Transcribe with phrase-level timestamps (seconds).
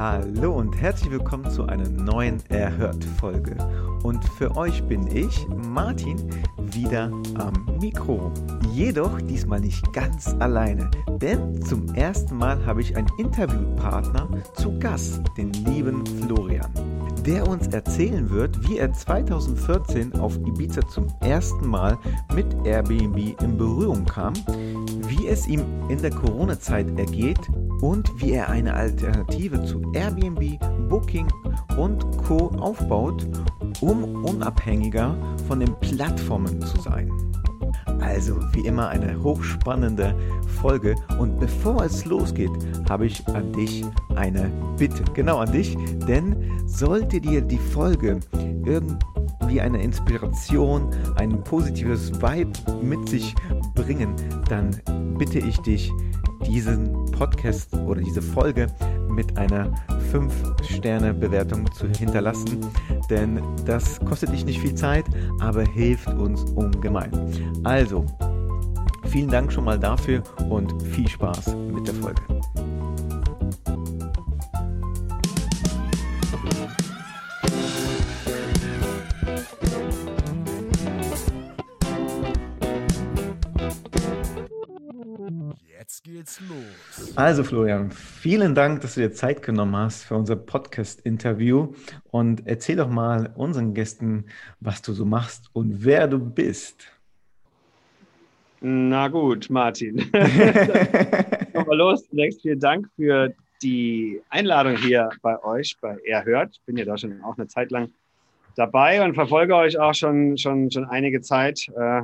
[0.00, 3.54] Hallo und herzlich willkommen zu einer neuen Erhört-Folge.
[4.02, 6.16] Und für euch bin ich, Martin,
[6.56, 8.32] wieder am Mikro.
[8.72, 15.20] Jedoch diesmal nicht ganz alleine, denn zum ersten Mal habe ich einen Interviewpartner zu Gast,
[15.36, 16.72] den lieben Florian,
[17.26, 21.98] der uns erzählen wird, wie er 2014 auf Ibiza zum ersten Mal
[22.34, 24.32] mit Airbnb in Berührung kam,
[25.08, 31.26] wie es ihm in der Corona-Zeit ergeht und wie er eine Alternative zu Airbnb, Booking
[31.76, 33.26] und Co aufbaut,
[33.80, 37.10] um unabhängiger von den Plattformen zu sein.
[38.00, 40.14] Also wie immer eine hochspannende
[40.60, 42.50] Folge und bevor es losgeht,
[42.88, 43.84] habe ich an dich
[44.16, 45.04] eine Bitte.
[45.14, 45.76] Genau an dich,
[46.08, 46.36] denn
[46.66, 48.20] sollte dir die Folge
[48.64, 53.34] irgendwie eine Inspiration, ein positives Vibe mit sich
[53.74, 54.14] bringen,
[54.48, 54.70] dann
[55.18, 55.92] bitte ich dich,
[56.46, 58.66] diesen Podcast oder diese Folge
[59.08, 59.72] mit einer
[60.12, 62.60] 5-Sterne-Bewertung zu hinterlassen,
[63.08, 65.04] denn das kostet dich nicht viel Zeit,
[65.40, 67.10] aber hilft uns ungemein.
[67.64, 68.04] Also,
[69.06, 72.22] vielen Dank schon mal dafür und viel Spaß mit der Folge.
[86.10, 87.16] Geht's los.
[87.16, 91.72] Also Florian, vielen Dank, dass du dir Zeit genommen hast für unser Podcast-Interview
[92.10, 94.26] und erzähl doch mal unseren Gästen,
[94.58, 96.90] was du so machst und wer du bist.
[98.60, 99.98] Na gut, Martin.
[100.12, 102.06] Kommen wir los.
[102.08, 103.32] Zunächst vielen Dank für
[103.62, 106.50] die Einladung hier bei euch, bei Erhört.
[106.54, 107.90] Ich bin ja da schon auch eine Zeit lang
[108.56, 111.68] dabei und verfolge euch auch schon, schon, schon einige Zeit.
[111.76, 112.02] Äh,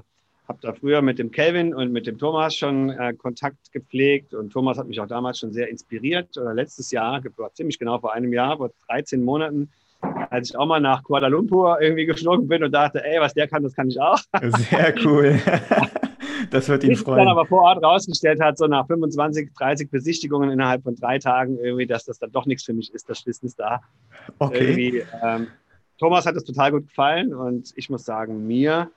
[0.49, 4.53] habe da früher mit dem Kelvin und mit dem Thomas schon äh, Kontakt gepflegt und
[4.53, 6.37] Thomas hat mich auch damals schon sehr inspiriert.
[6.39, 7.21] Oder letztes Jahr,
[7.55, 9.71] ziemlich genau vor einem Jahr, vor 13 Monaten,
[10.31, 13.49] als ich auch mal nach Kuala Lumpur irgendwie geflogen bin und dachte, ey, was der
[13.49, 14.19] kann, das kann ich auch.
[14.71, 15.41] Sehr cool.
[16.51, 17.19] Das wird ihn Bis freuen.
[17.19, 21.59] dann aber vor Ort rausgestellt hat, so nach 25, 30 Besichtigungen innerhalb von drei Tagen
[21.59, 23.81] irgendwie, dass das dann doch nichts für mich ist, das Wissen ist da.
[24.39, 25.05] Okay.
[25.23, 25.49] Ähm,
[25.99, 28.91] Thomas hat es total gut gefallen und ich muss sagen, mir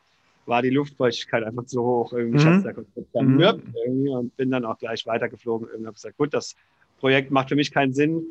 [0.50, 2.12] war die Luftfeuchtigkeit einfach zu hoch.
[2.12, 2.64] Irgendwie mhm.
[2.64, 2.74] da
[3.14, 3.74] zermürbt mhm.
[3.86, 5.68] irgendwie und bin dann auch gleich weitergeflogen.
[5.70, 6.56] Irgendwie habe gesagt, gut, das
[7.00, 8.24] Projekt macht für mich keinen Sinn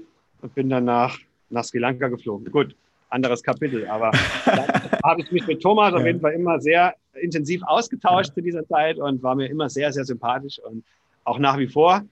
[0.42, 1.18] und bin dann nach,
[1.48, 2.50] nach Sri Lanka geflogen.
[2.50, 2.76] Gut,
[3.08, 4.10] anderes Kapitel, aber
[4.44, 4.66] da
[5.04, 5.98] habe ich mich mit Thomas ja.
[5.98, 8.34] auf jeden Fall immer sehr intensiv ausgetauscht ja.
[8.34, 10.84] zu dieser Zeit und war mir immer sehr, sehr sympathisch und
[11.24, 12.04] auch nach wie vor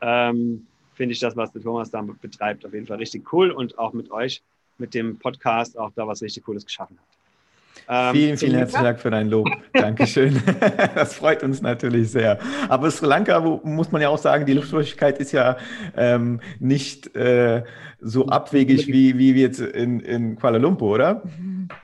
[0.00, 3.78] ähm, finde ich das, was der Thomas da betreibt, auf jeden Fall richtig cool und
[3.78, 4.42] auch mit euch,
[4.78, 7.15] mit dem Podcast auch da was richtig Cooles geschaffen hat.
[7.88, 9.48] Ähm, vielen, vielen herzlichen Dank für dein Lob.
[9.72, 10.42] Dankeschön.
[10.94, 12.38] das freut uns natürlich sehr.
[12.68, 15.56] Aber Sri Lanka, wo, muss man ja auch sagen, die Luftfeuchtigkeit ist ja
[15.96, 17.62] ähm, nicht äh,
[18.00, 21.22] so abwegig wie, wie jetzt in, in Kuala Lumpur, oder?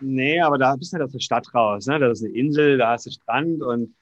[0.01, 1.87] Nee, aber da bist du halt aus der Stadt raus.
[1.87, 1.99] Ne?
[1.99, 3.95] Das ist eine Insel, da hast du Strand und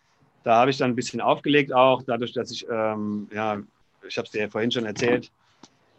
[0.42, 3.58] da habe ich dann ein bisschen aufgelegt auch, dadurch, dass ich, ähm, ja,
[4.08, 5.30] ich habe es dir ja vorhin schon erzählt,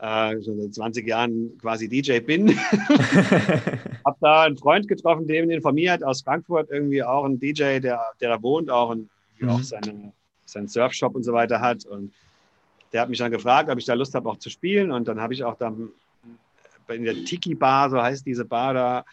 [0.02, 2.50] äh, schon seit 20 Jahren quasi DJ bin.
[4.06, 8.02] habe da einen Freund getroffen, der ihn informiert aus Frankfurt, irgendwie auch ein DJ, der,
[8.20, 9.50] der da wohnt, auch und mhm.
[9.50, 10.12] auch seinen,
[10.46, 11.86] seinen Surfshop und so weiter hat.
[11.86, 12.12] Und
[12.92, 14.92] der hat mich dann gefragt, ob ich da Lust habe, auch zu spielen.
[14.92, 15.90] Und dann habe ich auch dann
[16.88, 19.06] in der Tiki Bar, so heißt diese Bar da,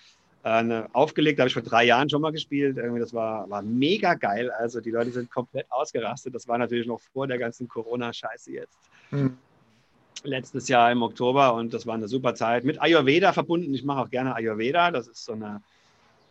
[0.42, 1.38] äh, aufgelegt.
[1.38, 2.78] Da habe ich vor drei Jahren schon mal gespielt.
[2.78, 4.50] Irgendwie, das war, war mega geil.
[4.52, 6.34] Also die Leute sind komplett ausgerastet.
[6.34, 8.78] Das war natürlich noch vor der ganzen Corona-Scheiße jetzt.
[9.10, 9.36] Mhm
[10.24, 12.64] letztes Jahr im Oktober und das war eine super Zeit.
[12.64, 13.72] Mit Ayurveda verbunden.
[13.74, 14.90] Ich mache auch gerne Ayurveda.
[14.90, 15.62] Das ist so eine,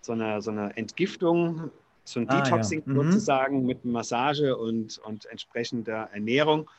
[0.02, 1.72] so eine, so eine Entgiftung,
[2.04, 2.94] so ein ah, Detoxing ja.
[2.94, 3.12] mhm.
[3.12, 6.70] sozusagen mit Massage und, und entsprechender Ernährung.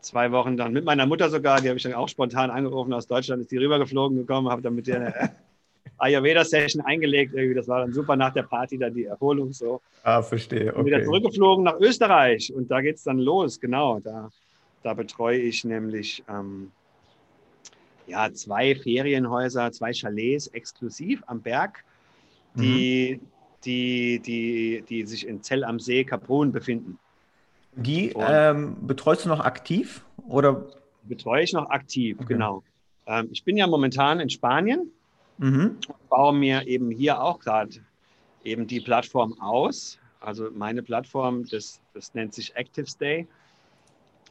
[0.00, 3.06] Zwei Wochen dann mit meiner Mutter sogar, die habe ich dann auch spontan angerufen aus
[3.06, 5.34] Deutschland, ist die rübergeflogen gekommen, habe dann mit der
[5.98, 7.34] Ayurveda-Session eingelegt.
[7.34, 7.54] Irgendwie.
[7.54, 9.82] Das war dann super nach der Party, dann die Erholung so.
[10.02, 10.74] Ah, verstehe.
[10.74, 10.86] Okay.
[10.86, 13.60] wieder zurückgeflogen nach Österreich und da geht es dann los.
[13.60, 14.30] Genau, da,
[14.82, 16.72] da betreue ich nämlich ähm,
[18.06, 21.84] ja, zwei Ferienhäuser, zwei Chalets exklusiv am Berg,
[22.54, 23.26] die, mhm.
[23.64, 26.98] die, die, die sich in Zell am See, Kaprun befinden.
[27.76, 30.66] Die ähm, betreust du noch aktiv oder?
[31.04, 32.34] Betreue ich noch aktiv, okay.
[32.34, 32.62] genau.
[33.06, 34.90] Ähm, ich bin ja momentan in Spanien
[35.38, 35.78] mhm.
[35.88, 37.76] und baue mir eben hier auch gerade
[38.44, 39.98] eben die Plattform aus.
[40.20, 43.26] Also meine Plattform, das, das nennt sich ActiveStay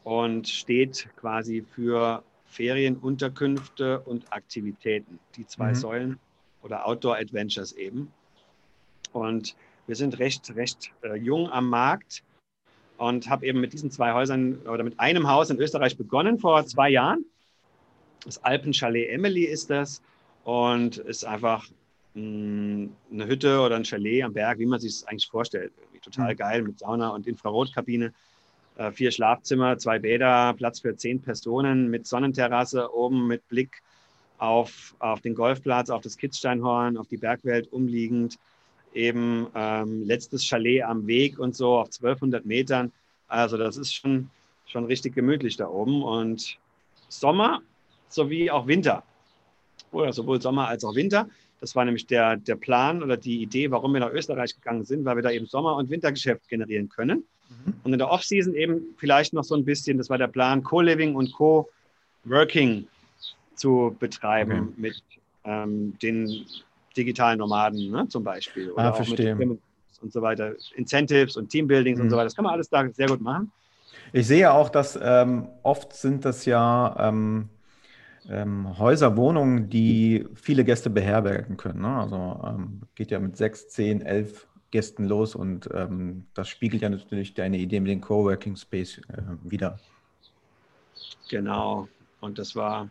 [0.03, 5.75] und steht quasi für Ferienunterkünfte und Aktivitäten, die zwei mhm.
[5.75, 6.19] Säulen
[6.61, 8.11] oder Outdoor Adventures eben.
[9.13, 9.55] Und
[9.87, 12.23] wir sind recht, recht äh, jung am Markt
[12.97, 16.65] und habe eben mit diesen zwei Häusern oder mit einem Haus in Österreich begonnen vor
[16.65, 17.25] zwei Jahren.
[18.25, 20.01] Das Alpenchalet Emily ist das
[20.43, 21.67] und ist einfach
[22.13, 25.71] mh, mm, eine Hütte oder ein Chalet am Berg, wie man sich es eigentlich vorstellt.
[25.77, 26.37] Irgendwie total mhm.
[26.37, 28.13] geil mit Sauna und Infrarotkabine.
[28.79, 33.81] Äh, vier Schlafzimmer, zwei Bäder, Platz für zehn Personen mit Sonnenterrasse oben mit Blick
[34.37, 38.39] auf, auf den Golfplatz, auf das Kitzsteinhorn, auf die Bergwelt umliegend
[38.93, 42.93] eben ähm, letztes Chalet am Weg und so auf 1200 Metern.
[43.27, 44.29] Also das ist schon,
[44.65, 46.01] schon richtig gemütlich da oben.
[46.01, 46.57] Und
[47.09, 47.61] Sommer
[48.07, 49.03] sowie auch Winter.
[49.91, 51.27] Oder sowohl Sommer als auch Winter.
[51.59, 55.05] Das war nämlich der, der Plan oder die Idee, warum wir nach Österreich gegangen sind,
[55.05, 57.25] weil wir da eben Sommer- und Wintergeschäft generieren können.
[57.49, 57.73] Mhm.
[57.83, 61.15] Und in der Off-Season eben vielleicht noch so ein bisschen, das war der Plan, Co-Living
[61.15, 62.87] und Co-Working
[63.55, 64.73] zu betreiben okay.
[64.77, 65.03] mit
[65.43, 66.45] ähm, den
[66.95, 68.71] digitalen Nomaden ne, zum Beispiel.
[68.71, 69.35] Oder ah, verstehe.
[69.35, 70.53] und so weiter.
[70.75, 72.05] Incentives und Teambuildings mhm.
[72.05, 72.25] und so weiter.
[72.25, 73.51] Das kann man alles da sehr gut machen.
[74.13, 77.49] Ich sehe auch, dass ähm, oft sind das ja ähm,
[78.27, 81.81] ähm, Häuser, Wohnungen, die viele Gäste beherbergen können.
[81.81, 81.99] Ne?
[81.99, 86.89] Also ähm, geht ja mit sechs, zehn, elf Gästen los und ähm, das spiegelt ja
[86.89, 89.79] natürlich deine Idee mit dem Coworking Space äh, wieder.
[91.29, 91.87] Genau.
[92.21, 92.89] Und das war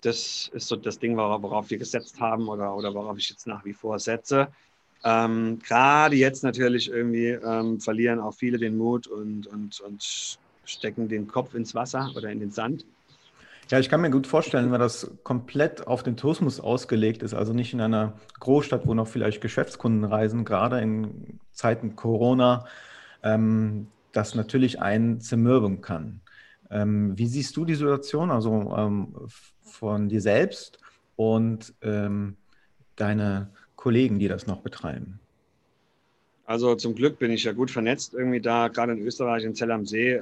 [0.00, 3.64] das ist so das Ding, worauf wir gesetzt haben oder, oder worauf ich jetzt nach
[3.64, 4.48] wie vor setze.
[5.04, 11.08] Ähm, Gerade jetzt natürlich irgendwie ähm, verlieren auch viele den Mut und, und, und stecken
[11.08, 12.84] den Kopf ins Wasser oder in den Sand.
[13.70, 17.52] Ja, ich kann mir gut vorstellen, wenn das komplett auf den Tourismus ausgelegt ist, also
[17.52, 22.66] nicht in einer Großstadt, wo noch vielleicht Geschäftskunden reisen, gerade in Zeiten Corona,
[23.22, 26.20] ähm, das natürlich einen zermürben kann.
[26.70, 29.14] Ähm, wie siehst du die Situation, also ähm,
[29.62, 30.78] von dir selbst
[31.16, 32.36] und ähm,
[32.96, 35.20] deine Kollegen, die das noch betreiben?
[36.46, 39.70] Also zum Glück bin ich ja gut vernetzt irgendwie da, gerade in Österreich, in Zell
[39.70, 40.18] am See.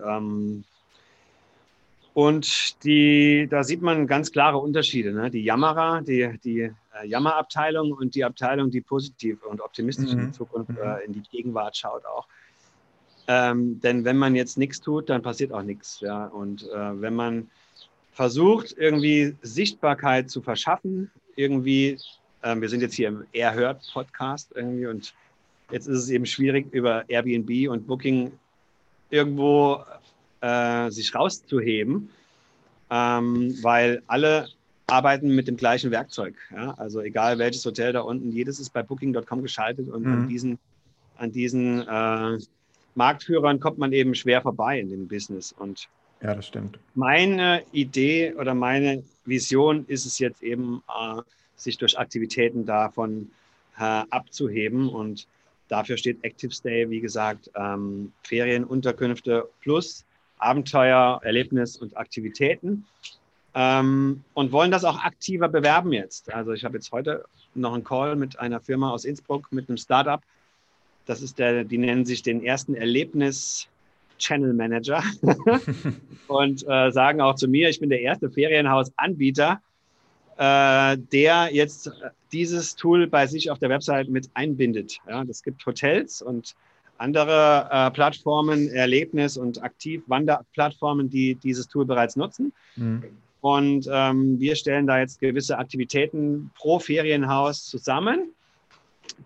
[2.17, 5.13] Ähm, und die, da sieht man ganz klare Unterschiede.
[5.13, 5.31] Ne?
[5.31, 10.21] Die Jammerer, die, die äh, Jammerabteilung und die Abteilung, die positiv und optimistisch mhm.
[10.21, 10.79] in die Zukunft, mhm.
[10.79, 12.27] äh, in die Gegenwart schaut auch.
[13.29, 16.01] Ähm, denn wenn man jetzt nichts tut, dann passiert auch nichts.
[16.01, 16.27] Ja?
[16.27, 17.51] Und äh, wenn man
[18.13, 21.99] versucht, irgendwie Sichtbarkeit zu verschaffen, irgendwie,
[22.43, 25.13] äh, wir sind jetzt hier im Erhört-Podcast irgendwie und
[25.71, 28.33] jetzt ist es eben schwierig, über Airbnb und Booking
[29.11, 29.85] irgendwo
[30.41, 32.11] äh, sich rauszuheben,
[32.91, 34.49] ähm, weil alle
[34.87, 36.35] arbeiten mit dem gleichen Werkzeug.
[36.55, 36.73] Ja?
[36.79, 40.13] Also egal welches Hotel da unten, jedes ist bei Booking.com geschaltet und mhm.
[40.13, 40.59] an diesen,
[41.17, 42.39] an diesen äh,
[42.95, 45.53] Marktführern kommt man eben schwer vorbei in dem Business.
[45.53, 45.89] Und
[46.23, 46.79] ja, das stimmt.
[46.95, 51.21] Meine Idee oder meine Vision ist es jetzt eben, äh,
[51.57, 53.31] sich durch Aktivitäten davon
[53.79, 54.89] äh, abzuheben.
[54.89, 55.27] Und
[55.69, 60.06] dafür steht Active Stay, wie gesagt, ähm, Ferienunterkünfte plus
[60.39, 62.87] Abenteuer, Erlebnis und Aktivitäten.
[63.55, 66.33] Ähm, und wollen das auch aktiver bewerben jetzt.
[66.33, 67.25] Also ich habe jetzt heute
[67.55, 70.21] noch einen Call mit einer Firma aus Innsbruck, mit einem Startup,
[71.07, 73.69] das ist der, die nennen sich den ersten Erlebnis
[74.19, 75.03] Channel Manager
[76.27, 79.61] und äh, sagen auch zu mir, ich bin der erste Ferienhausanbieter,
[80.37, 81.93] äh, der jetzt
[82.33, 84.99] dieses Tool bei sich auf der Website mit einbindet.
[85.09, 86.55] Ja, das gibt Hotels und
[86.99, 92.53] andere äh, Plattformen, Erlebnis- und Aktiv-Wanderplattformen, die dieses Tool bereits nutzen.
[92.77, 93.05] Mhm.
[93.41, 98.31] Und ähm, wir stellen da jetzt gewisse Aktivitäten pro Ferienhaus zusammen,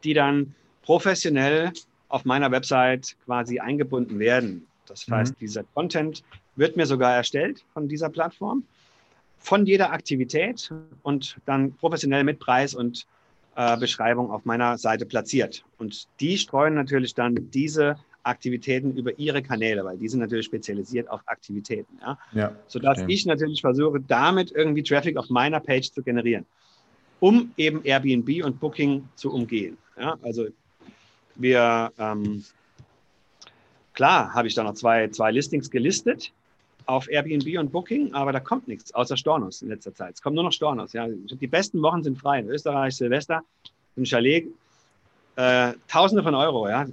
[0.05, 1.73] die dann professionell
[2.09, 4.67] auf meiner Website quasi eingebunden werden.
[4.87, 5.15] Das mhm.
[5.15, 6.23] heißt, dieser Content
[6.57, 8.65] wird mir sogar erstellt von dieser Plattform,
[9.39, 10.71] von jeder Aktivität
[11.03, 13.07] und dann professionell mit Preis und
[13.57, 15.65] äh, Beschreibung auf meiner Seite platziert.
[15.79, 21.09] Und die streuen natürlich dann diese Aktivitäten über ihre Kanäle, weil die sind natürlich spezialisiert
[21.11, 21.99] auf Aktivitäten.
[22.01, 22.19] Ja?
[22.33, 23.15] Ja, Sodass verstehe.
[23.15, 26.47] ich natürlich versuche, damit irgendwie Traffic auf meiner Page zu generieren.
[27.21, 29.77] um eben Airbnb und Booking zu umgehen.
[29.99, 30.47] Ja, also
[31.37, 32.45] wir, ähm,
[33.93, 36.33] klar, habe ich da noch zwei, zwei Listings gelistet
[36.87, 40.15] auf Airbnb und Booking, aber da kommt nichts außer Stornos in letzter Zeit.
[40.15, 40.93] Es kommen nur noch Stornos.
[40.93, 41.07] Ja.
[41.09, 42.41] Die besten Wochen sind frei.
[42.41, 43.43] In Österreich, Silvester,
[43.97, 44.47] im Chalet,
[45.37, 46.69] äh, Tausende von Euro.
[46.69, 46.87] Ja.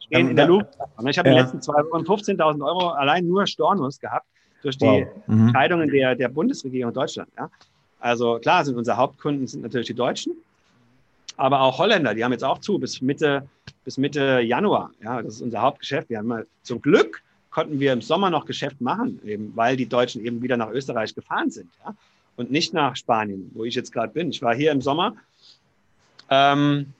[0.00, 0.68] Stehen in der Luft.
[1.06, 1.34] Ich habe ja.
[1.34, 4.26] in den letzten zwei Wochen 15.000 Euro allein nur Stornos gehabt
[4.62, 5.06] durch die wow.
[5.26, 5.48] mhm.
[5.48, 7.30] Entscheidungen der, der Bundesregierung Deutschland.
[7.36, 7.50] Ja.
[8.00, 10.34] Also klar sind unsere Hauptkunden sind natürlich die Deutschen,
[11.36, 13.48] aber auch Holländer, die haben jetzt auch zu bis Mitte,
[13.84, 14.90] bis Mitte Januar.
[15.02, 16.10] Ja, das ist unser Hauptgeschäft.
[16.10, 17.22] Wir haben mal, zum Glück
[17.54, 21.14] konnten wir im Sommer noch Geschäft machen, eben, weil die Deutschen eben wieder nach Österreich
[21.14, 21.94] gefahren sind ja,
[22.34, 24.30] und nicht nach Spanien, wo ich jetzt gerade bin.
[24.30, 25.14] Ich war hier im Sommer
[26.30, 26.92] ähm,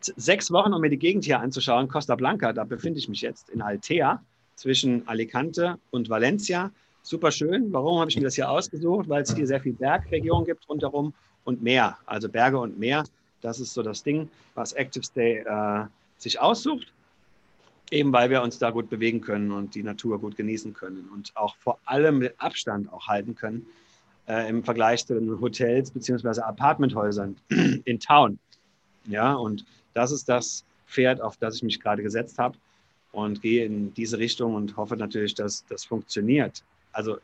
[0.00, 1.88] sechs Wochen, um mir die Gegend hier anzuschauen.
[1.88, 4.22] Costa Blanca, da befinde ich mich jetzt in Altea
[4.54, 6.70] zwischen Alicante und Valencia.
[7.02, 7.72] Super schön.
[7.72, 9.08] Warum habe ich mir das hier ausgesucht?
[9.08, 13.04] Weil es hier sehr viel Bergregion gibt rundherum und Meer, also Berge und Meer.
[13.40, 15.86] Das ist so das Ding, was Active Stay äh,
[16.18, 16.92] sich aussucht,
[17.90, 21.36] eben weil wir uns da gut bewegen können und die Natur gut genießen können und
[21.36, 23.66] auch vor allem mit Abstand auch halten können
[24.26, 26.40] äh, im Vergleich zu den Hotels bzw.
[26.40, 27.36] Apartmenthäusern
[27.84, 28.38] in Town.
[29.06, 32.56] Ja, und das ist das Pferd, auf das ich mich gerade gesetzt habe
[33.12, 36.64] und gehe in diese Richtung und hoffe natürlich, dass das funktioniert.
[36.92, 37.18] Also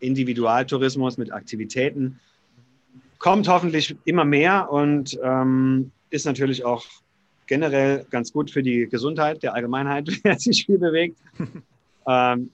[0.00, 2.20] Individualtourismus mit Aktivitäten,
[3.18, 6.84] kommt hoffentlich immer mehr und ähm, ist natürlich auch
[7.48, 11.18] generell ganz gut für die Gesundheit der Allgemeinheit, wer sich viel bewegt.
[12.06, 12.50] ähm,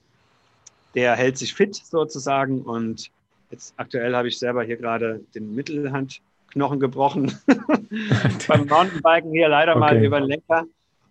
[0.94, 3.10] der hält sich fit sozusagen und
[3.50, 7.36] jetzt aktuell habe ich selber hier gerade den Mittelhandknochen gebrochen
[8.48, 9.80] beim Mountainbiken hier leider okay.
[9.80, 10.64] mal über den Lenker.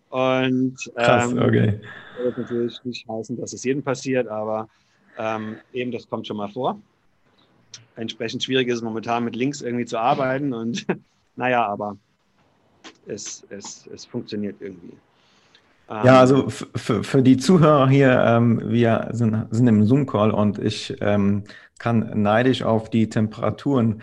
[0.10, 1.80] Und ähm, Krass, okay.
[2.16, 4.70] das wird natürlich nicht heißen, dass es jedem passiert, aber
[5.18, 6.80] ähm, eben das kommt schon mal vor
[7.96, 10.54] entsprechend schwierig ist es momentan mit links irgendwie zu arbeiten.
[10.54, 10.86] Und
[11.36, 11.98] naja, aber
[13.08, 14.94] es, es, es funktioniert irgendwie.
[15.90, 20.96] Ja, ähm, also für, die Zuhörer hier, ähm, wir sind, sind im Zoom-Call und ich
[21.02, 21.44] ähm,
[21.78, 24.02] kann neidisch auf die Temperaturen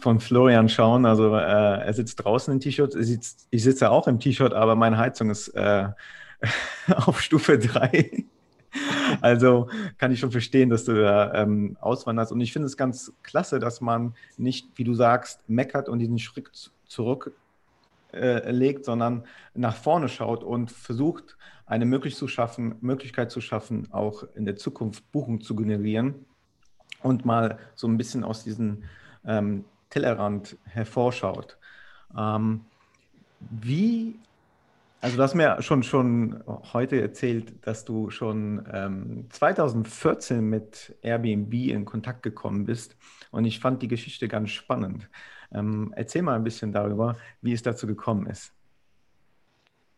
[0.00, 1.06] von Florian schauen.
[1.06, 5.30] Also äh, er sitzt draußen im T-Shirt, ich sitze auch im T-Shirt, aber meine Heizung
[5.30, 5.88] ist äh,
[6.96, 8.24] auf Stufe 3.
[9.20, 9.68] Also
[9.98, 12.32] kann ich schon verstehen, dass du da ähm, auswanderst.
[12.32, 16.18] Und ich finde es ganz klasse, dass man nicht, wie du sagst, meckert und diesen
[16.18, 17.36] Schritt zurücklegt,
[18.12, 19.24] äh, sondern
[19.54, 21.36] nach vorne schaut und versucht,
[21.66, 26.26] eine Möglichkeit zu schaffen, Möglichkeit zu schaffen, auch in der Zukunft Buchungen zu generieren
[27.02, 28.84] und mal so ein bisschen aus diesem
[29.24, 31.58] ähm, Tellerrand hervorschaut.
[32.16, 32.62] Ähm,
[33.38, 34.18] wie
[35.02, 41.54] also du hast mir schon, schon heute erzählt, dass du schon ähm, 2014 mit Airbnb
[41.54, 42.96] in Kontakt gekommen bist
[43.30, 45.08] und ich fand die Geschichte ganz spannend.
[45.52, 48.52] Ähm, erzähl mal ein bisschen darüber, wie es dazu gekommen ist.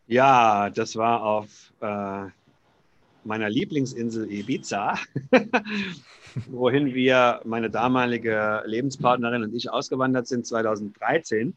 [0.07, 2.25] Ja, das war auf äh,
[3.23, 4.95] meiner Lieblingsinsel Ibiza,
[6.47, 11.55] wohin wir, meine damalige Lebenspartnerin und ich ausgewandert sind 2013.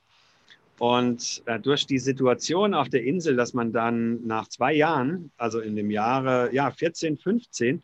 [0.78, 5.60] Und äh, durch die Situation auf der Insel, dass man dann nach zwei Jahren, also
[5.60, 7.82] in dem Jahre ja, 14, 15,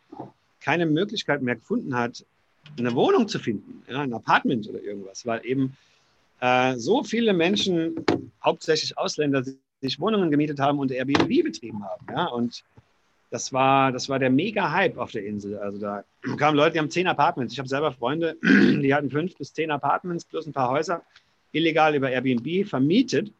[0.61, 2.25] keine Möglichkeit mehr gefunden hat,
[2.78, 5.76] eine Wohnung zu finden, ja, ein Apartment oder irgendwas, weil eben
[6.42, 8.04] äh, so viele Menschen,
[8.44, 9.44] hauptsächlich Ausländer,
[9.80, 12.06] sich Wohnungen gemietet haben und Airbnb betrieben haben.
[12.11, 12.64] Ja, und
[13.30, 15.56] das war, das war der Mega-Hype auf der Insel.
[15.58, 16.04] Also da
[16.37, 17.52] kamen Leute, die haben zehn Apartments.
[17.52, 21.02] Ich habe selber Freunde, die hatten fünf bis zehn Apartments plus ein paar Häuser
[21.52, 23.32] illegal über Airbnb vermietet,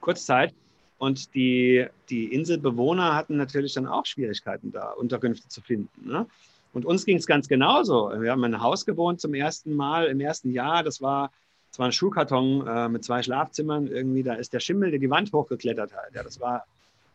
[0.00, 0.54] Kurzzeit.
[0.96, 6.08] Und die, die Inselbewohner hatten natürlich dann auch Schwierigkeiten da, Unterkünfte zu finden.
[6.08, 6.26] Ne?
[6.72, 8.10] Und uns ging es ganz genauso.
[8.18, 10.82] Wir haben in einem Haus gewohnt zum ersten Mal im ersten Jahr.
[10.82, 11.30] Das war,
[11.70, 13.86] das war ein Schuhkarton äh, mit zwei Schlafzimmern.
[13.86, 16.14] Irgendwie, da ist der Schimmel, der die Wand hochgeklettert hat.
[16.14, 16.66] Ja, das war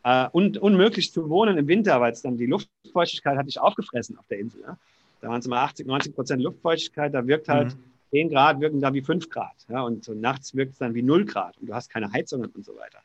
[0.03, 4.17] äh, un unmöglich zu wohnen im Winter, weil es dann die Luftfeuchtigkeit hatte ich aufgefressen
[4.17, 4.61] auf der Insel.
[4.61, 4.77] Ne?
[5.21, 7.13] Da waren es immer 80, 90 Prozent Luftfeuchtigkeit.
[7.13, 9.55] Da wirkt halt mhm 10 Grad wirken da wie 5 Grad.
[9.69, 12.51] Ja, und so nachts wirkt es dann wie 0 Grad und du hast keine Heizungen
[12.51, 12.99] und so weiter.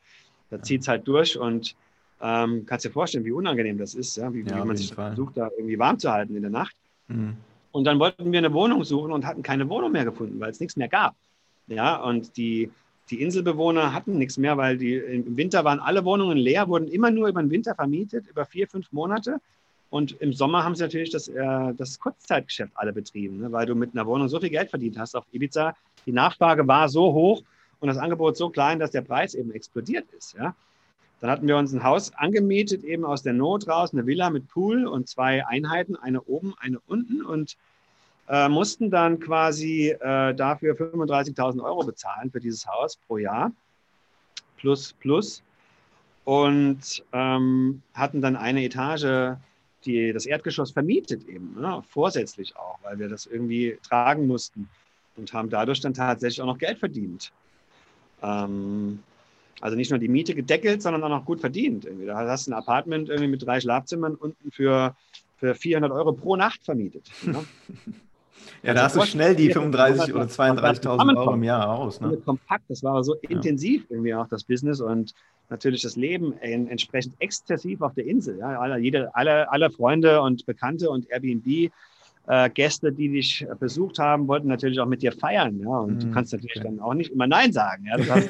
[0.51, 1.75] Da zieht es halt durch und
[2.21, 5.39] ähm, kannst dir vorstellen, wie unangenehm das ist, ja, wie, ja, wie man sich versucht,
[5.39, 6.77] da irgendwie warm zu halten in der Nacht.
[7.09, 7.39] Mhm.
[7.73, 10.61] Und dann wollten wir eine Wohnung suchen und hatten keine Wohnung mehr gefunden, weil es
[10.61, 11.15] nichts mehr gab.
[11.69, 12.71] Ja, und die,
[13.11, 17.11] die Inselbewohner hatten nichts mehr, weil die, im Winter waren alle Wohnungen leer, wurden immer
[17.11, 19.41] nur über den Winter vermietet, über vier, fünf Monate.
[19.91, 23.53] Und im Sommer haben sie natürlich das, äh, das Kurzzeitgeschäft alle betrieben, ne?
[23.53, 25.75] weil du mit einer Wohnung so viel Geld verdient hast auf Ibiza.
[26.05, 27.43] Die Nachfrage war so hoch
[27.81, 30.35] und das Angebot so klein, dass der Preis eben explodiert ist.
[30.35, 30.55] Ja?
[31.21, 34.49] Dann hatten wir uns ein Haus angemietet, eben aus der Not raus, eine Villa mit
[34.49, 37.23] Pool und zwei Einheiten, eine oben, eine unten.
[37.23, 37.57] Und
[38.29, 43.53] äh, mussten dann quasi äh, dafür 35.000 Euro bezahlen für dieses Haus pro Jahr.
[44.59, 45.43] Plus, plus.
[46.25, 49.39] Und ähm, hatten dann eine Etage,
[49.87, 51.83] die, das Erdgeschoss vermietet eben, ne?
[51.89, 54.69] vorsätzlich auch, weil wir das irgendwie tragen mussten
[55.17, 57.33] und haben dadurch dann tatsächlich auch noch Geld verdient.
[58.23, 58.99] Ähm,
[59.61, 61.87] also nicht nur die Miete gedeckelt, sondern auch noch gut verdient.
[61.87, 62.07] Irgendwie.
[62.07, 64.95] Da hast du ein Apartment irgendwie mit drei Schlafzimmern unten für,
[65.39, 67.11] für 400 Euro pro Nacht vermietet.
[67.23, 67.45] Ne?
[68.63, 72.01] Ja, da also hast du schnell die 35 oder 32.000 Euro im Jahr aus.
[72.01, 72.17] Ne?
[72.25, 73.31] Kompakt, das war so ja.
[73.31, 75.15] intensiv irgendwie auch das Business und
[75.51, 78.39] natürlich das Leben entsprechend exzessiv auf der Insel.
[78.39, 81.71] Ja, alle, jede, alle, alle Freunde und Bekannte und Airbnb.
[82.31, 85.61] Äh, Gäste, die dich besucht haben, wollten natürlich auch mit dir feiern.
[85.61, 85.79] Ja?
[85.79, 86.69] Und mm, du kannst natürlich okay.
[86.69, 87.87] dann auch nicht immer Nein sagen.
[87.87, 87.97] Ja?
[87.97, 88.29] Das heißt,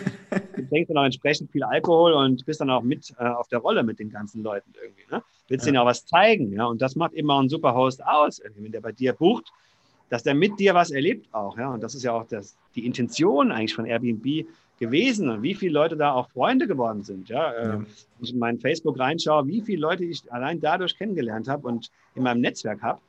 [0.55, 3.59] du trinkst dann auch entsprechend viel Alkohol und bist dann auch mit äh, auf der
[3.59, 5.03] Rolle mit den ganzen Leuten irgendwie.
[5.11, 5.21] Ne?
[5.49, 5.73] Willst ja.
[5.73, 6.53] denen auch was zeigen.
[6.53, 6.67] Ja?
[6.67, 9.53] Und das macht immer ein super Host aus, wenn der bei dir bucht
[10.09, 11.59] dass der mit dir was erlebt auch.
[11.59, 11.73] Ja?
[11.73, 14.47] Und das ist ja auch das, die Intention eigentlich von Airbnb
[14.79, 17.29] gewesen und wie viele Leute da auch Freunde geworden sind.
[17.29, 17.53] Ja?
[17.53, 17.73] ja.
[17.73, 17.87] Wenn
[18.21, 22.23] ich in meinen Facebook reinschaue, wie viele Leute ich allein dadurch kennengelernt habe und in
[22.23, 23.01] meinem Netzwerk habe,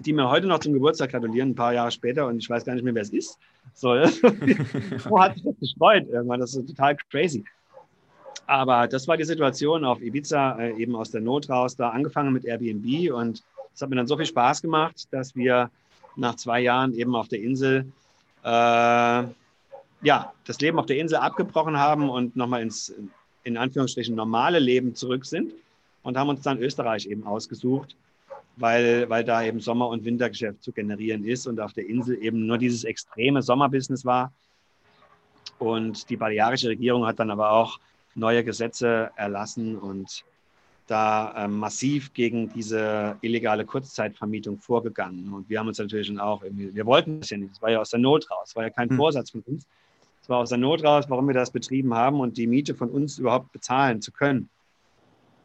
[0.00, 2.74] die mir heute noch zum Geburtstag gratulieren, ein paar Jahre später und ich weiß gar
[2.74, 3.38] nicht mehr, wer es ist.
[3.74, 6.40] So, Wo hat sich das gestreut irgendwann?
[6.40, 7.44] Das ist total crazy.
[8.46, 12.32] Aber das war die Situation auf Ibiza, äh, eben aus der Not raus, da angefangen
[12.32, 13.42] mit Airbnb und
[13.74, 15.70] es hat mir dann so viel Spaß gemacht, dass wir
[16.18, 17.92] nach zwei Jahren eben auf der Insel
[18.42, 19.24] äh,
[20.02, 22.94] ja, das Leben auf der Insel abgebrochen haben und nochmal ins,
[23.44, 25.52] in Anführungsstrichen, normale Leben zurück sind
[26.02, 27.96] und haben uns dann Österreich eben ausgesucht,
[28.56, 32.46] weil, weil da eben Sommer- und Wintergeschäft zu generieren ist und auf der Insel eben
[32.46, 34.32] nur dieses extreme Sommerbusiness war.
[35.58, 37.80] Und die balearische Regierung hat dann aber auch
[38.14, 40.24] neue Gesetze erlassen und
[40.88, 45.32] da äh, massiv gegen diese illegale Kurzzeitvermietung vorgegangen.
[45.32, 47.80] Und wir haben uns natürlich schon auch wir wollten das ja nicht, es war ja
[47.80, 48.96] aus der Not raus, es war ja kein hm.
[48.96, 49.66] Vorsatz von uns.
[50.22, 52.90] Es war aus der Not raus, warum wir das betrieben haben und die Miete von
[52.90, 54.48] uns überhaupt bezahlen zu können.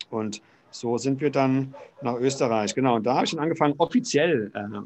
[0.09, 2.73] Und so sind wir dann nach Österreich.
[2.73, 4.79] Genau, und da habe ich dann angefangen, offiziell äh,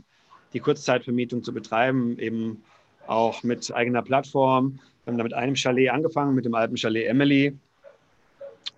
[0.54, 2.64] die Kurzzeitvermietung zu betreiben, eben
[3.06, 4.80] auch mit eigener Plattform.
[5.04, 7.58] Wir haben da mit einem Chalet angefangen, mit dem alten Chalet Emily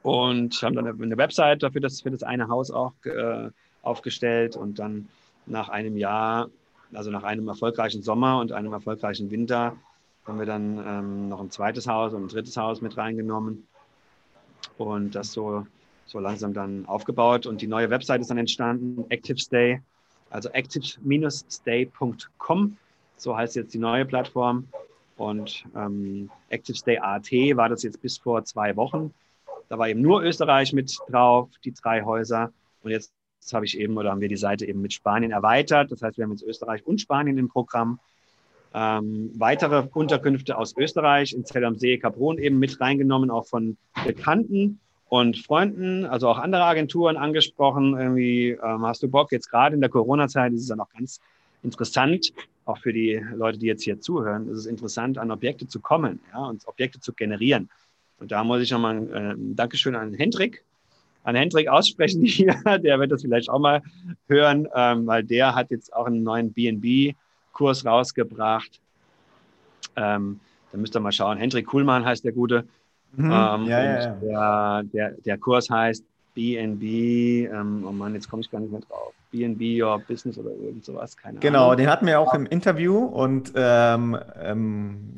[0.04, 3.50] und haben dann eine Website dafür das, für das eine Haus auch äh,
[3.82, 4.56] aufgestellt.
[4.56, 5.10] Und dann
[5.46, 6.50] nach einem Jahr,
[6.94, 9.76] also nach einem erfolgreichen Sommer und einem erfolgreichen Winter,
[10.26, 13.66] haben wir dann ähm, noch ein zweites Haus und ein drittes Haus mit reingenommen.
[14.78, 15.66] Und das so,
[16.06, 17.46] so langsam dann aufgebaut.
[17.46, 19.82] Und die neue Website ist dann entstanden, ActiveStay,
[20.30, 22.78] also active-stay.com,
[23.18, 24.68] so heißt jetzt die neue Plattform.
[25.18, 29.14] Und ähm, ActiveStay.at war das jetzt bis vor zwei Wochen
[29.70, 32.52] da war eben nur Österreich mit drauf, die drei Häuser.
[32.84, 33.14] Und jetzt
[33.54, 35.92] habe ich eben oder haben wir die Seite eben mit Spanien erweitert.
[35.92, 38.00] Das heißt, wir haben jetzt Österreich und Spanien im Programm.
[38.74, 43.78] Ähm, weitere Unterkünfte aus Österreich in Zell am See, Capron eben mit reingenommen, auch von
[44.06, 47.98] Bekannten und Freunden, also auch andere Agenturen angesprochen.
[47.98, 51.20] Irgendwie ähm, hast du Bock, jetzt gerade in der Corona-Zeit ist es dann auch ganz
[51.64, 52.32] interessant,
[52.66, 56.20] auch für die Leute, die jetzt hier zuhören, ist es interessant, an Objekte zu kommen
[56.32, 57.70] ja, und Objekte zu generieren.
[58.20, 60.64] Und da muss ich nochmal ein äh, Dankeschön an Hendrik,
[61.24, 62.56] an Hendrik aussprechen hier.
[62.66, 63.82] Der wird das vielleicht auch mal
[64.28, 68.80] hören, ähm, weil der hat jetzt auch einen neuen BNB-Kurs rausgebracht.
[69.96, 70.40] Ähm,
[70.72, 71.38] da müsst ihr mal schauen.
[71.38, 72.66] Hendrik Kuhlmann heißt der Gute.
[73.14, 73.26] Mhm.
[73.26, 74.14] Ähm, ja, ja.
[74.22, 76.04] Der, der, der Kurs heißt
[76.36, 79.14] BNB, ähm, oh Mann, jetzt komme ich gar nicht mehr drauf.
[79.32, 81.72] BNB Your Business oder irgend sowas, keine genau, Ahnung.
[81.72, 85.16] Genau, den hatten wir auch im Interview und ähm, ähm,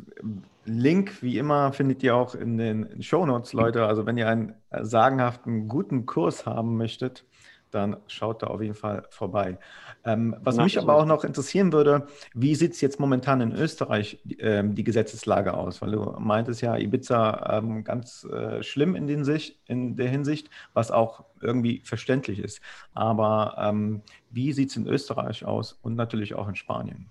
[0.66, 3.86] Link, wie immer, findet ihr auch in den Show Notes, Leute.
[3.86, 7.26] Also wenn ihr einen sagenhaften, guten Kurs haben möchtet,
[7.72, 9.58] dann schaut da auf jeden Fall vorbei.
[10.04, 13.54] Ähm, was Na, mich aber auch noch interessieren würde, wie sieht es jetzt momentan in
[13.54, 15.82] Österreich ähm, die Gesetzeslage aus?
[15.82, 20.50] Weil du meintest ja, Ibiza ähm, ganz äh, schlimm in, den Sicht, in der Hinsicht,
[20.74, 22.62] was auch irgendwie verständlich ist.
[22.94, 27.10] Aber ähm, wie sieht es in Österreich aus und natürlich auch in Spanien?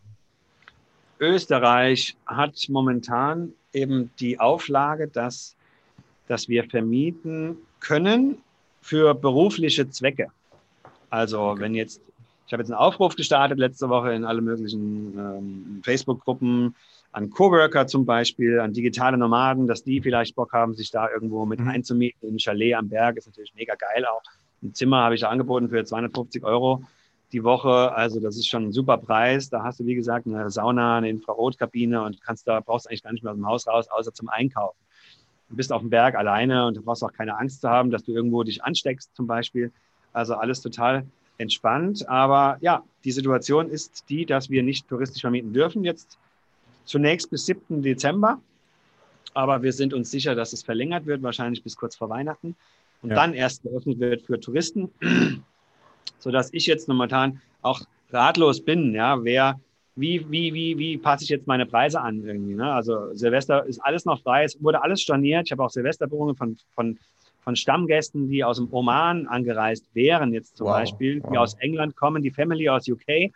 [1.21, 5.55] Österreich hat momentan eben die Auflage, dass,
[6.27, 8.39] dass wir vermieten können
[8.81, 10.29] für berufliche Zwecke.
[11.11, 11.61] Also okay.
[11.61, 12.01] wenn jetzt,
[12.47, 16.75] ich habe jetzt einen Aufruf gestartet letzte Woche in alle möglichen ähm, Facebook-Gruppen
[17.13, 21.45] an Coworker zum Beispiel, an digitale Nomaden, dass die vielleicht Bock haben, sich da irgendwo
[21.45, 21.69] mit mhm.
[21.69, 22.31] einzumieten.
[22.31, 24.23] Ein Chalet am Berg ist natürlich mega geil auch.
[24.63, 26.85] Ein Zimmer habe ich da angeboten für 250 Euro
[27.33, 27.93] die Woche.
[27.93, 29.51] Also das ist schon ein super Preis.
[29.51, 33.13] Da hast du, wie gesagt, eine Sauna, eine Infrarotkabine und kannst da brauchst eigentlich gar
[33.13, 34.79] nicht mehr aus dem Haus raus, außer zum Einkaufen.
[35.49, 38.05] Du bist auf dem Berg alleine und du brauchst auch keine Angst zu haben, dass
[38.05, 39.73] du irgendwo dich ansteckst zum Beispiel.
[40.13, 41.05] Also alles total
[41.39, 42.09] entspannt.
[42.09, 45.85] Aber ja, die Situation ist die, dass wir nicht touristisch vermieten dürfen.
[45.85, 46.19] Jetzt
[46.85, 47.83] zunächst bis 7.
[47.83, 48.41] Dezember.
[49.35, 52.57] Aber wir sind uns sicher, dass es verlängert wird, wahrscheinlich bis kurz vor Weihnachten.
[53.03, 53.17] Und ja.
[53.17, 54.91] dann erst geöffnet wird für Touristen.
[56.19, 59.61] Sodass ich jetzt momentan auch ratlos bin, ja, wer,
[59.95, 62.55] wie, wie, wie, wie passe ich jetzt meine Preise an irgendwie.
[62.55, 62.73] Ne?
[62.73, 65.47] Also Silvester ist alles noch frei, es wurde alles storniert.
[65.47, 66.99] Ich habe auch Silvesterbuchungen von, von
[67.43, 71.31] von Stammgästen, die aus dem Oman angereist wären, jetzt zum wow, Beispiel, wow.
[71.33, 73.33] die aus England kommen, die Family aus UK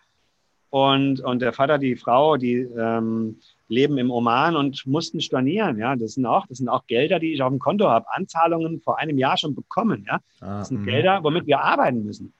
[0.75, 3.37] und, und der Vater, die Frau, die ähm,
[3.69, 5.79] leben im Oman und mussten stornieren.
[5.79, 8.07] Ja, das sind auch, das sind auch Gelder, die ich auf dem Konto habe.
[8.09, 10.05] Anzahlungen vor einem Jahr schon bekommen.
[10.05, 10.91] Ja, ah, das sind mh.
[10.91, 12.33] Gelder, womit wir arbeiten müssen.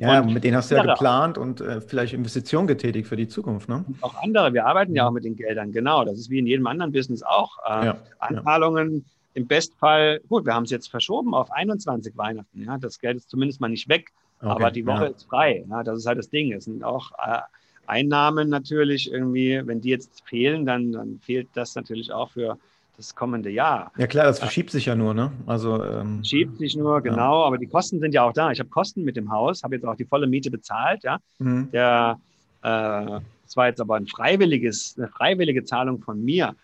[0.00, 3.26] Ja, und mit denen hast du ja geplant und äh, vielleicht Investitionen getätigt für die
[3.26, 3.70] Zukunft.
[3.70, 3.86] Ne?
[4.02, 4.52] Auch andere.
[4.52, 5.72] Wir arbeiten ja auch mit den Geldern.
[5.72, 6.04] Genau.
[6.04, 7.56] Das ist wie in jedem anderen Business auch.
[7.66, 8.96] Äh, ja, Anzahlungen.
[8.96, 9.02] Ja
[9.34, 12.64] im Bestfall, gut, wir haben es jetzt verschoben auf 21 Weihnachten.
[12.64, 15.10] Ja, das Geld ist zumindest mal nicht weg, okay, aber die Woche ja.
[15.10, 15.64] ist frei.
[15.70, 16.52] Ja, das ist halt das Ding.
[16.52, 17.38] Es sind auch äh,
[17.88, 22.58] Einnahmen natürlich irgendwie, wenn die jetzt fehlen, dann, dann fehlt das natürlich auch für
[22.96, 23.92] das kommende Jahr.
[23.96, 25.30] Ja klar, das verschiebt sich ja nur, ne?
[25.46, 27.42] Also ähm, verschiebt sich nur, genau.
[27.42, 27.46] Ja.
[27.46, 28.50] Aber die Kosten sind ja auch da.
[28.50, 31.04] Ich habe Kosten mit dem Haus, habe jetzt auch die volle Miete bezahlt.
[31.04, 31.70] Ja, mhm.
[31.70, 32.18] der
[32.62, 36.54] äh, das war jetzt aber ein freiwilliges, eine freiwillige Zahlung von mir,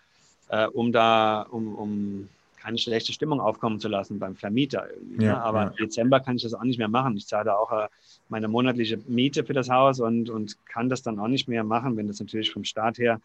[0.49, 2.29] äh, um da, um, um
[2.65, 4.87] keine schlechte Stimmung aufkommen zu lassen beim Vermieter.
[4.91, 5.25] Irgendwie, ne?
[5.25, 5.43] ja, ne?
[5.43, 5.67] Aber ja.
[5.67, 7.15] im Dezember kann ich das auch nicht mehr machen.
[7.15, 7.87] Ich zahle auch äh,
[8.27, 11.95] meine monatliche Miete für das Haus und, und kann das dann auch nicht mehr machen,
[11.95, 13.21] wenn das natürlich vom Staat her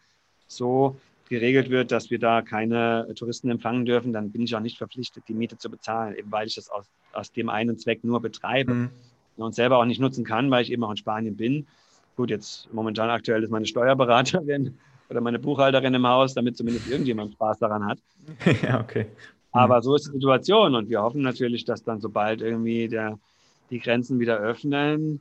[0.47, 0.95] so
[1.27, 5.23] geregelt wird, dass wir da keine Touristen empfangen dürfen, dann bin ich auch nicht verpflichtet,
[5.27, 8.73] die Miete zu bezahlen, eben weil ich das aus, aus dem einen Zweck nur betreibe
[8.73, 8.89] mhm.
[9.37, 11.67] und selber auch nicht nutzen kann, weil ich eben auch in Spanien bin.
[12.15, 14.77] Gut, jetzt momentan aktuell ist meine Steuerberaterin
[15.11, 17.99] oder meine Buchhalterin im Haus, damit zumindest irgendjemand Spaß daran hat.
[18.63, 19.07] ja, okay.
[19.51, 23.19] Aber so ist die Situation und wir hoffen natürlich, dass dann sobald irgendwie der,
[23.69, 25.19] die Grenzen wieder öffnen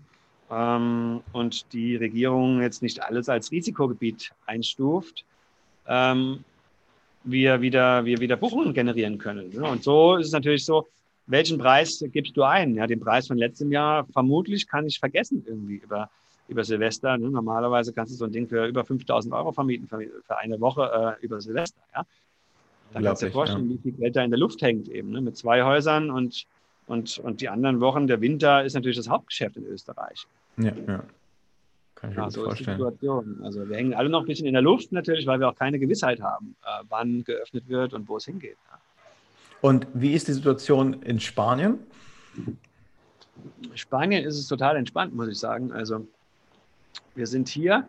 [0.50, 5.24] ähm, und die Regierung jetzt nicht alles als Risikogebiet einstuft,
[5.88, 6.44] ähm,
[7.24, 9.50] wir, wieder, wir wieder Buchungen generieren können.
[9.50, 9.64] Ne?
[9.64, 10.86] Und so ist es natürlich so,
[11.26, 12.76] welchen Preis gibst du ein?
[12.76, 16.08] Ja, den Preis von letztem Jahr vermutlich kann ich vergessen irgendwie über
[16.50, 17.16] über Silvester.
[17.16, 17.30] Ne?
[17.30, 21.16] Normalerweise kannst du so ein Ding für über 5000 Euro vermieten für, für eine Woche
[21.20, 21.80] äh, über Silvester.
[21.94, 22.04] Ja?
[22.92, 23.76] Dann kannst du dir vorstellen, ja.
[23.76, 25.10] wie viel Geld da in der Luft hängt eben.
[25.10, 25.20] Ne?
[25.20, 26.46] Mit zwei Häusern und,
[26.86, 30.26] und, und die anderen Wochen, der Winter ist natürlich das Hauptgeschäft in Österreich.
[30.56, 31.04] Ja, ja.
[31.94, 32.80] Kann ich mir ja, so vorstellen.
[32.80, 33.40] Ist die Situation.
[33.44, 35.78] Also wir hängen alle noch ein bisschen in der Luft natürlich, weil wir auch keine
[35.78, 38.56] Gewissheit haben, äh, wann geöffnet wird und wo es hingeht.
[38.70, 38.78] Ja.
[39.60, 41.78] Und wie ist die Situation in Spanien?
[43.74, 45.72] Spanien ist es total entspannt, muss ich sagen.
[45.72, 46.06] Also
[47.14, 47.88] wir sind hier,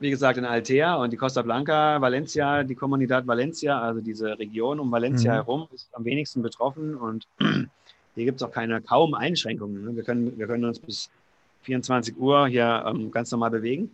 [0.00, 4.78] wie gesagt, in Altea und die Costa Blanca, Valencia, die Comunidad Valencia, also diese Region
[4.80, 5.36] um Valencia mhm.
[5.36, 7.26] herum, ist am wenigsten betroffen und
[8.14, 9.84] hier gibt es auch keine kaum Einschränkungen.
[9.84, 9.96] Ne?
[9.96, 11.10] Wir können, wir können uns bis
[11.62, 13.90] 24 Uhr hier ähm, ganz normal bewegen.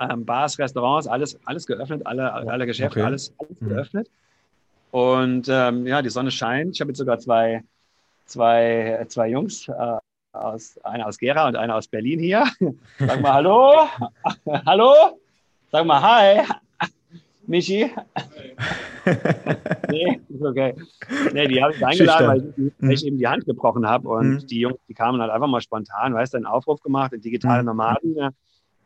[0.00, 3.06] Ähm, Bars, Restaurants, alles, alles geöffnet, alle, alle Geschäfte, okay.
[3.06, 3.68] alles, alles mhm.
[3.68, 4.10] geöffnet.
[4.90, 6.74] Und ähm, ja, die Sonne scheint.
[6.74, 7.62] Ich habe jetzt sogar zwei,
[8.26, 9.98] zwei, zwei Jungs äh,
[10.34, 12.44] aus, einer aus Gera und einer aus Berlin hier.
[12.98, 13.88] Sag mal Hallo.
[14.66, 15.20] Hallo.
[15.70, 16.42] Sag mal Hi.
[17.46, 17.90] Michi.
[19.90, 20.74] nee, ist okay.
[21.32, 24.08] Nee, die habe ich eingeladen, weil ich, weil ich, eben die Hand gebrochen habe.
[24.08, 24.46] Und mhm.
[24.46, 27.62] die Jungs, die kamen halt einfach mal spontan, weißt du, einen Aufruf gemacht in digitale
[27.62, 27.66] mhm.
[27.66, 28.16] Nomaden.
[28.16, 28.30] Ja.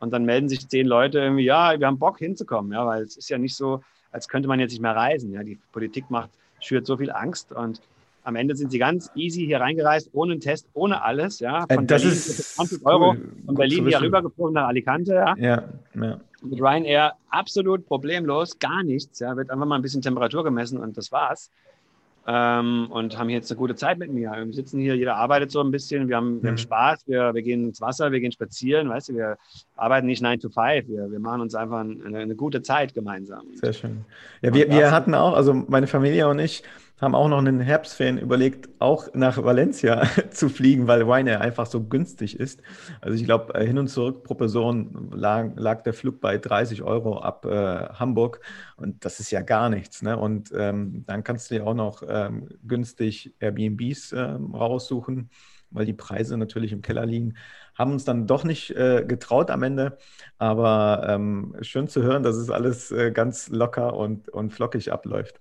[0.00, 3.16] Und dann melden sich zehn Leute irgendwie, ja, wir haben Bock hinzukommen, ja, weil es
[3.16, 3.82] ist ja nicht so,
[4.12, 5.32] als könnte man jetzt nicht mehr reisen.
[5.32, 5.42] Ja.
[5.42, 6.30] Die Politik macht,
[6.60, 7.80] schürt so viel Angst und
[8.24, 11.40] am Ende sind sie ganz easy hier reingereist, ohne einen Test, ohne alles.
[11.40, 15.14] Ja, äh, von das Berlin ist 20 Euro von Berlin hier rübergeflogen nach Alicante.
[15.14, 15.34] Ja.
[15.38, 16.20] ja, ja.
[16.42, 19.18] Mit Ryanair absolut problemlos, gar nichts.
[19.18, 21.50] Ja, wird einfach mal ein bisschen Temperatur gemessen und das war's.
[22.30, 24.30] Ähm, und haben jetzt eine gute Zeit mit mir.
[24.30, 26.58] Wir sitzen hier, jeder arbeitet so ein bisschen, wir haben, wir haben mhm.
[26.58, 29.38] Spaß, wir, wir gehen ins Wasser, wir gehen spazieren, weißt du, wir
[29.76, 33.46] arbeiten nicht 9 to 5, wir, wir machen uns einfach eine, eine gute Zeit gemeinsam.
[33.54, 34.04] Sehr schön.
[34.42, 36.62] Ja, wir, wir hatten auch, also meine Familie und ich,
[37.00, 41.84] haben auch noch einen Herbstferien überlegt, auch nach Valencia zu fliegen, weil Ryanair einfach so
[41.84, 42.60] günstig ist.
[43.00, 46.82] Also ich glaube, äh, hin und zurück pro Person lag, lag der Flug bei 30
[46.82, 48.40] Euro ab äh, Hamburg
[48.76, 50.02] und das ist ja gar nichts.
[50.02, 50.16] Ne?
[50.16, 55.30] Und ähm, dann kannst du dir auch noch ähm, günstig Airbnbs ähm, raussuchen,
[55.70, 57.34] weil die Preise natürlich im Keller liegen.
[57.76, 59.98] Haben uns dann doch nicht äh, getraut am Ende,
[60.38, 65.40] aber ähm, schön zu hören, dass es alles äh, ganz locker und, und flockig abläuft.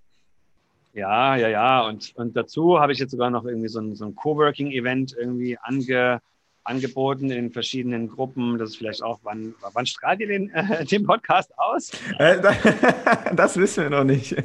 [0.97, 1.81] Ja, ja, ja.
[1.81, 5.55] Und, und dazu habe ich jetzt sogar noch irgendwie so ein, so ein Coworking-Event irgendwie
[5.61, 6.21] ange,
[6.63, 8.57] angeboten in verschiedenen Gruppen.
[8.57, 11.91] Das ist vielleicht auch, wann, wann strahlt ihr den, äh, den Podcast aus?
[12.17, 12.41] Äh,
[13.35, 14.35] das wissen wir noch nicht.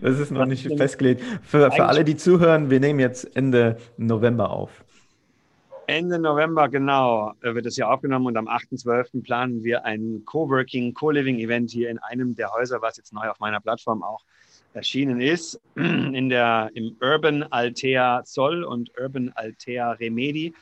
[0.00, 1.22] Das ist noch das nicht festgelegt.
[1.44, 4.84] Für, für alle, die zuhören, wir nehmen jetzt Ende November auf.
[5.86, 9.22] Ende November, genau, äh, wird es ja aufgenommen und am 8.12.
[9.22, 13.60] planen wir ein Coworking, Co-Living-Event hier in einem der Häuser, was jetzt neu auf meiner
[13.60, 14.24] Plattform auch
[14.74, 20.54] erschienen ist, in der, im Urban Altea Zoll und Urban Altea Remedi.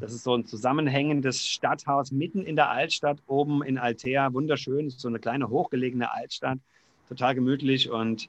[0.00, 5.08] Das ist so ein zusammenhängendes Stadthaus mitten in der Altstadt, oben in Altea, wunderschön, so
[5.08, 6.58] eine kleine hochgelegene Altstadt,
[7.08, 8.28] total gemütlich und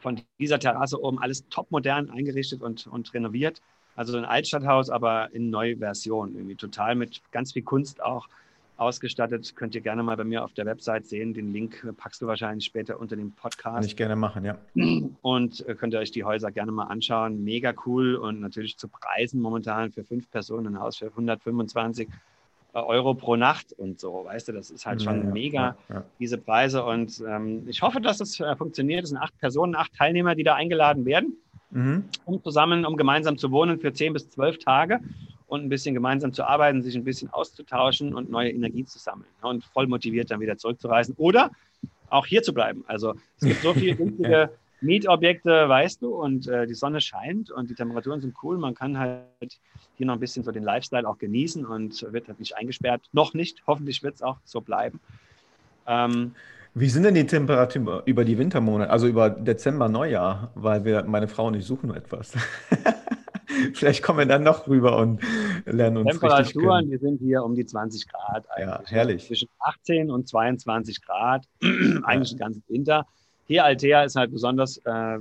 [0.00, 3.60] von dieser Terrasse oben alles topmodern eingerichtet und, und renoviert.
[3.94, 8.28] Also ein Altstadthaus, aber in neue Version, irgendwie total mit ganz viel Kunst auch
[8.76, 9.54] ausgestattet.
[9.56, 11.34] Könnt ihr gerne mal bei mir auf der Website sehen.
[11.34, 13.76] Den Link packst du wahrscheinlich später unter dem Podcast.
[13.76, 14.58] Kann ich gerne machen, ja.
[15.22, 17.44] Und äh, könnt ihr euch die Häuser gerne mal anschauen.
[17.44, 22.08] Mega cool und natürlich zu Preisen momentan für fünf Personen ein Haus für 125
[22.74, 24.24] äh, Euro pro Nacht und so.
[24.24, 26.04] Weißt du, das ist halt schon ja, mega, ja, ja.
[26.18, 26.84] diese Preise.
[26.84, 29.04] Und ähm, ich hoffe, dass es äh, funktioniert.
[29.04, 31.36] Es sind acht Personen, acht Teilnehmer, die da eingeladen werden,
[31.70, 32.04] mhm.
[32.24, 35.00] um zusammen, um gemeinsam zu wohnen für zehn bis zwölf Tage
[35.52, 39.28] und ein bisschen gemeinsam zu arbeiten, sich ein bisschen auszutauschen und neue Energie zu sammeln
[39.42, 41.50] ne, und voll motiviert dann wieder zurückzureisen oder
[42.08, 42.84] auch hier zu bleiben.
[42.86, 44.48] Also es gibt so viele günstige
[44.80, 48.56] Mietobjekte, weißt du, und äh, die Sonne scheint und die Temperaturen sind cool.
[48.56, 49.58] Man kann halt
[49.96, 53.02] hier noch ein bisschen so den Lifestyle auch genießen und wird halt nicht eingesperrt.
[53.12, 55.00] Noch nicht, hoffentlich wird es auch so bleiben.
[55.86, 56.34] Ähm,
[56.72, 60.50] wie sind denn die Temperaturen über die Wintermonate, also über Dezember, Neujahr?
[60.54, 62.32] Weil wir, meine Frau und ich suchen etwas.
[63.74, 65.20] Vielleicht kommen wir dann noch rüber und
[65.64, 68.68] lernen uns Temperaturen, die sind hier um die 20 Grad eigentlich.
[68.68, 69.26] Ja, herrlich.
[69.26, 72.36] Zwischen 18 und 22 Grad, eigentlich ja.
[72.36, 73.06] den ganzen Winter.
[73.46, 75.18] Hier Altea ist halt besonders, äh,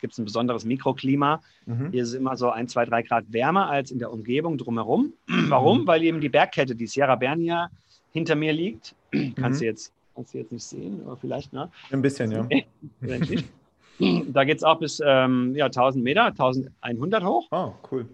[0.00, 1.40] gibt es ein besonderes Mikroklima.
[1.66, 1.90] Mhm.
[1.90, 5.12] Hier ist es immer so ein, zwei, drei Grad wärmer als in der Umgebung drumherum.
[5.48, 5.82] Warum?
[5.82, 5.86] Mhm.
[5.86, 7.70] Weil eben die Bergkette, die Sierra Bernia,
[8.12, 8.94] hinter mir liegt.
[9.36, 9.64] Kannst mhm.
[9.64, 11.68] du jetzt kannst du jetzt nicht sehen, aber vielleicht, ne?
[11.90, 12.46] Ein bisschen, ja.
[13.98, 17.46] Da geht es auch bis ähm, ja, 1000 Meter, 1100 hoch.
[17.50, 18.06] Oh, cool.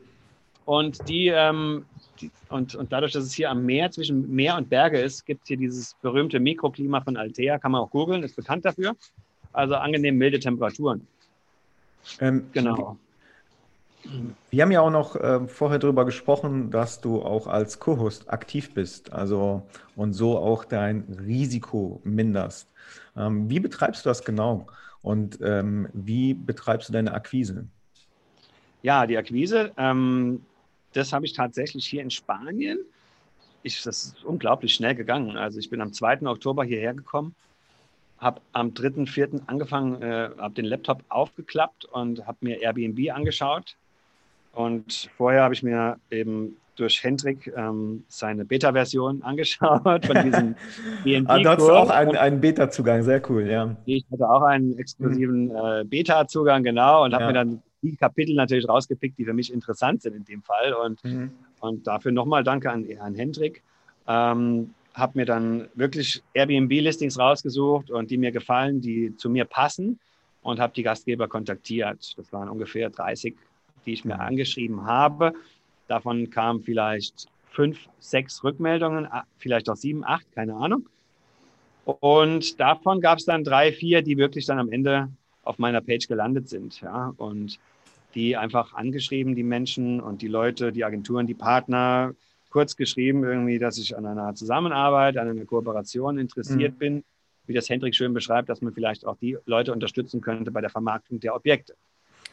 [0.67, 1.85] Und, die, ähm,
[2.21, 5.43] die, und, und dadurch, dass es hier am Meer, zwischen Meer und Berge ist, gibt
[5.43, 8.95] es hier dieses berühmte Mikroklima von Altea, kann man auch googeln, ist bekannt dafür.
[9.53, 11.07] Also angenehm milde Temperaturen.
[12.21, 12.97] Ähm, genau.
[14.51, 18.73] Wir haben ja auch noch äh, vorher darüber gesprochen, dass du auch als Co-Host aktiv
[18.73, 19.63] bist, also
[19.97, 22.69] und so auch dein Risiko minderst.
[23.17, 24.67] Ähm, wie betreibst du das genau?
[25.03, 27.67] Und ähm, wie betreibst du deine Akquise?
[28.83, 30.45] Ja, die Akquise, ähm,
[30.93, 32.79] das habe ich tatsächlich hier in Spanien.
[33.63, 35.37] Ich, das ist unglaublich schnell gegangen.
[35.37, 36.23] Also ich bin am 2.
[36.23, 37.35] Oktober hierher gekommen,
[38.19, 39.41] habe am 3., 4.
[39.47, 43.77] angefangen, äh, habe den Laptop aufgeklappt und habe mir Airbnb angeschaut.
[44.53, 50.55] Und vorher habe ich mir eben durch Hendrik ähm, seine Beta-Version angeschaut von diesem
[51.05, 51.27] BNP.
[51.29, 53.77] ah, du hast auch einen, einen Beta-Zugang, sehr cool, ja.
[53.87, 55.57] Ich hatte auch einen exklusiven mhm.
[55.57, 57.19] äh, Beta-Zugang, genau, und ja.
[57.19, 60.75] habe mir dann die Kapitel natürlich rausgepickt, die für mich interessant sind in dem Fall.
[60.75, 61.31] Und, mhm.
[61.61, 63.63] und dafür nochmal danke an Herrn Hendrik.
[64.07, 69.99] Ähm, habe mir dann wirklich Airbnb-Listings rausgesucht und die mir gefallen, die zu mir passen
[70.43, 72.15] und habe die Gastgeber kontaktiert.
[72.17, 73.37] Das waren ungefähr 30,
[73.87, 74.21] die ich mir mhm.
[74.21, 75.33] angeschrieben habe.
[75.91, 80.89] Davon kamen vielleicht fünf, sechs Rückmeldungen, vielleicht auch sieben, acht, keine Ahnung.
[81.85, 85.09] Und davon gab es dann drei, vier, die wirklich dann am Ende
[85.43, 86.81] auf meiner Page gelandet sind.
[86.81, 87.13] Ja?
[87.17, 87.59] Und
[88.15, 92.15] die einfach angeschrieben, die Menschen und die Leute, die Agenturen, die Partner,
[92.51, 96.79] kurz geschrieben irgendwie, dass ich an einer Zusammenarbeit, an einer Kooperation interessiert mhm.
[96.79, 97.05] bin,
[97.47, 100.71] wie das Hendrik schön beschreibt, dass man vielleicht auch die Leute unterstützen könnte bei der
[100.71, 101.75] Vermarktung der Objekte.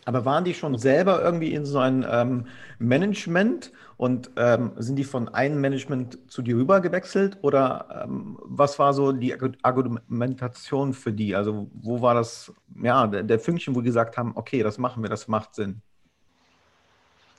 [0.07, 2.45] Aber waren die schon selber irgendwie in so ein ähm,
[2.79, 8.79] Management und ähm, sind die von einem Management zu dir rüber gewechselt oder ähm, was
[8.79, 11.35] war so die Argumentation für die?
[11.35, 15.03] Also wo war das, ja, der, der Fünkchen, wo die gesagt haben, okay, das machen
[15.03, 15.81] wir, das macht Sinn?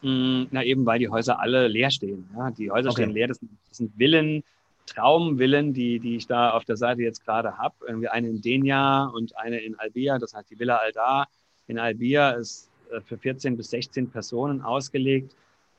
[0.02, 2.28] Mm, na eben, weil die Häuser alle leer stehen.
[2.36, 2.50] Ja?
[2.50, 3.04] Die Häuser okay.
[3.04, 4.44] stehen leer, das sind, das sind Villen,
[4.84, 7.76] Traumvillen, die, die ich da auf der Seite jetzt gerade habe.
[7.86, 11.28] Irgendwie eine in Denia und eine in Albia, das heißt die Villa Aldar
[11.68, 15.34] in Albia ist äh, für 14 bis 16 Personen ausgelegt.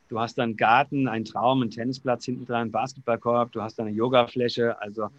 [0.07, 3.91] Du hast dann Garten, einen Traum, einen Tennisplatz hinten dran, einen Basketballkorb, du hast eine
[3.91, 5.09] Yogafläche, also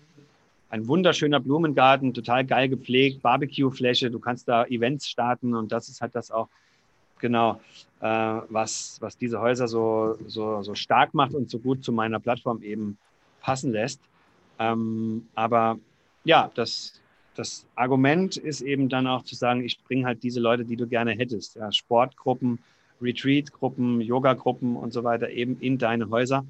[0.70, 6.00] ein wunderschöner Blumengarten, total geil gepflegt, Barbecuefläche, du kannst da Events starten und das ist
[6.00, 6.48] halt das auch
[7.20, 7.60] genau,
[8.00, 12.18] äh, was, was diese Häuser so, so, so stark macht und so gut zu meiner
[12.18, 12.98] Plattform eben
[13.40, 14.00] passen lässt.
[14.58, 15.78] Ähm, aber
[16.24, 17.00] ja, das,
[17.40, 20.86] das Argument ist eben dann auch zu sagen, ich bringe halt diese Leute, die du
[20.86, 21.56] gerne hättest.
[21.56, 22.58] Ja, Sportgruppen,
[23.00, 26.44] Retreat-Gruppen, Yoga-Gruppen und so weiter eben in deine Häuser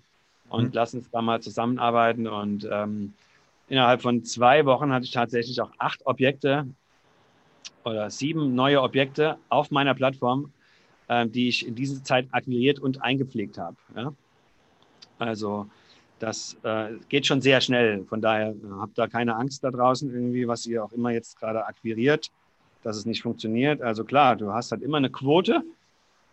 [0.49, 0.71] und mhm.
[0.73, 2.27] lass uns da mal zusammenarbeiten.
[2.27, 3.13] Und ähm,
[3.69, 6.67] innerhalb von zwei Wochen hatte ich tatsächlich auch acht Objekte
[7.85, 10.53] oder sieben neue Objekte auf meiner Plattform,
[11.07, 13.77] äh, die ich in dieser Zeit akquiriert und eingepflegt habe.
[13.95, 14.13] Ja?
[15.21, 15.71] Also
[16.21, 18.05] das äh, geht schon sehr schnell.
[18.05, 21.41] Von daher äh, habt da keine Angst da draußen irgendwie, was ihr auch immer jetzt
[21.41, 22.31] gerade akquiriert,
[22.83, 23.83] dass es nicht funktioniert.
[23.83, 25.63] Also klar, du hast halt immer eine Quote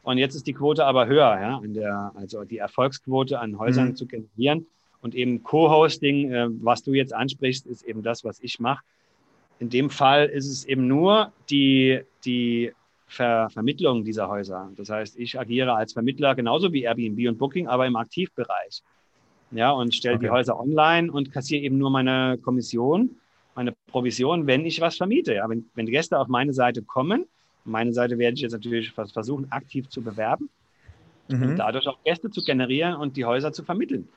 [0.04, 3.90] und jetzt ist die Quote aber höher, ja, in der, also die Erfolgsquote an Häusern
[3.90, 3.96] mhm.
[3.96, 4.68] zu generieren.
[5.02, 8.84] Und eben Co-Hosting, äh, was du jetzt ansprichst, ist eben das, was ich mache.
[9.60, 12.74] In dem Fall ist es eben nur die, die
[13.10, 14.70] Ver Vermittlung dieser Häuser.
[14.76, 18.84] Das heißt, ich agiere als Vermittler genauso wie Airbnb und Booking, aber im Aktivbereich
[19.52, 20.26] ja, und stelle okay.
[20.26, 23.12] die Häuser online und kassiere eben nur meine Kommission,
[23.56, 25.34] meine Provision, wenn ich was vermiete.
[25.36, 27.26] Ja, wenn, wenn Gäste auf meine Seite kommen,
[27.66, 30.50] meine Seite werde ich jetzt natürlich versuchen, aktiv zu bewerben
[31.28, 31.44] mhm.
[31.44, 34.08] und dadurch auch Gäste zu generieren und die Häuser zu vermitteln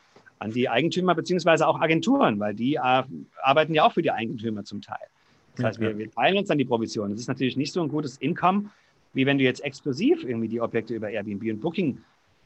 [0.40, 3.02] an die Eigentümer beziehungsweise auch Agenturen, weil die äh,
[3.42, 5.06] arbeiten ja auch für die Eigentümer zum Teil.
[5.54, 7.10] Das heißt, wir, wir teilen uns dann die Provision.
[7.10, 8.70] Das ist natürlich nicht so ein gutes Income,
[9.12, 11.98] wie wenn du jetzt exklusiv irgendwie die Objekte über Airbnb und Booking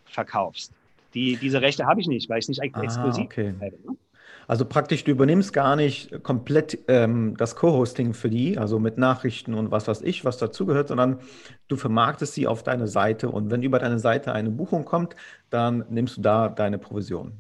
[0.07, 0.73] verkaufst.
[1.15, 3.55] Die, diese Rechte habe ich nicht, weil ich es nicht ah, exklusiv okay.
[3.61, 3.77] habe.
[3.87, 3.97] Ne?
[4.47, 9.55] Also praktisch, du übernimmst gar nicht komplett ähm, das Co-Hosting für die, also mit Nachrichten
[9.55, 11.21] und was weiß ich, was dazugehört, sondern
[11.69, 15.17] du vermarktest sie auf deine Seite und wenn über deine Seite eine Buchung kommt,
[15.49, 17.33] dann nimmst du da deine Provision.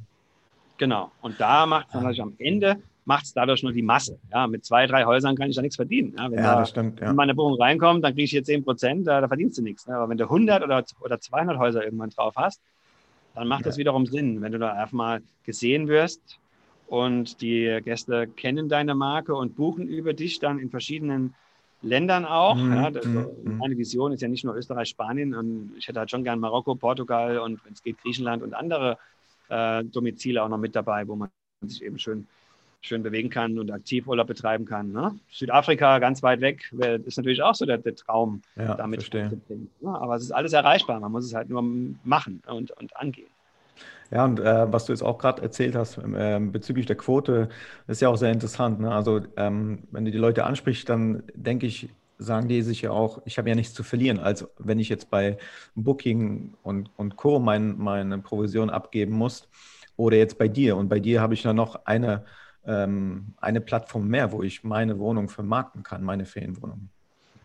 [0.79, 1.11] Genau.
[1.21, 4.19] Und da macht es natürlich am Ende macht es dadurch nur die Masse.
[4.33, 6.15] Ja, mit zwei, drei Häusern kann ich da nichts verdienen.
[6.17, 7.01] Ja, wenn ja, da, das stimmt.
[7.01, 7.09] Ja.
[7.09, 9.87] Wenn meine Buchung reinkommt, dann kriege ich hier 10 Prozent, da, da, verdienst du nichts.
[9.87, 9.97] Ne?
[9.97, 12.61] Aber wenn du 100 oder, oder 200 Häuser irgendwann drauf hast,
[13.35, 16.39] dann macht das wiederum Sinn, wenn du da einfach mal gesehen wirst
[16.87, 21.35] und die Gäste kennen deine Marke und buchen über dich dann in verschiedenen
[21.83, 22.57] Ländern auch.
[22.57, 22.75] Mhm.
[22.75, 23.59] Ja, das, mhm.
[23.59, 26.75] Meine Vision ist ja nicht nur Österreich, Spanien und ich hätte halt schon gern Marokko,
[26.75, 28.99] Portugal und wenn es geht Griechenland und andere
[29.49, 31.29] äh, Domizile auch noch mit dabei, wo man
[31.63, 32.27] sich eben schön
[32.85, 34.93] schön bewegen kann und Aktivurlaub betreiben kann.
[34.93, 35.19] Ne?
[35.31, 36.73] Südafrika ganz weit weg
[37.05, 39.71] ist natürlich auch so der, der Traum, ja, damit zu bringen.
[39.81, 41.01] Ja, aber es ist alles erreichbar.
[41.01, 41.63] Man muss es halt nur
[42.05, 43.29] machen und, und angehen.
[44.11, 47.49] Ja, und äh, was du jetzt auch gerade erzählt hast äh, bezüglich der Quote,
[47.87, 48.81] ist ja auch sehr interessant.
[48.81, 48.93] Ne?
[48.95, 53.23] Also, ähm, wenn du die Leute ansprichst, dann denke ich, sagen die sich ja auch,
[53.25, 54.19] ich habe ja nichts zu verlieren.
[54.19, 55.39] Also, wenn ich jetzt bei
[55.75, 57.39] Booking und, und Co.
[57.39, 59.49] Mein, meine Provision abgeben muss
[59.97, 60.77] oder jetzt bei dir.
[60.77, 62.25] Und bei dir habe ich dann noch eine
[62.67, 66.89] ähm, eine Plattform mehr, wo ich meine Wohnung vermarkten kann, meine Ferienwohnung.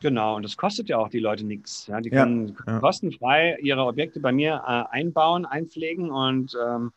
[0.02, 1.88] Genau, und das kostet ja auch die Leute nichts.
[1.88, 2.80] Ja, die können ja, ja.
[2.80, 6.92] kostenfrei ihre Objekte bei mir äh, einbauen, einpflegen und ähm,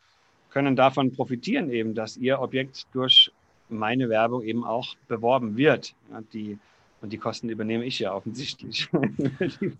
[0.49, 3.31] können davon profitieren, eben, dass ihr Objekt durch
[3.67, 5.93] meine Werbung eben auch beworben wird.
[6.11, 6.57] Ja, die,
[7.01, 8.87] und die Kosten übernehme ich ja offensichtlich.
[8.93, 9.75] ähm,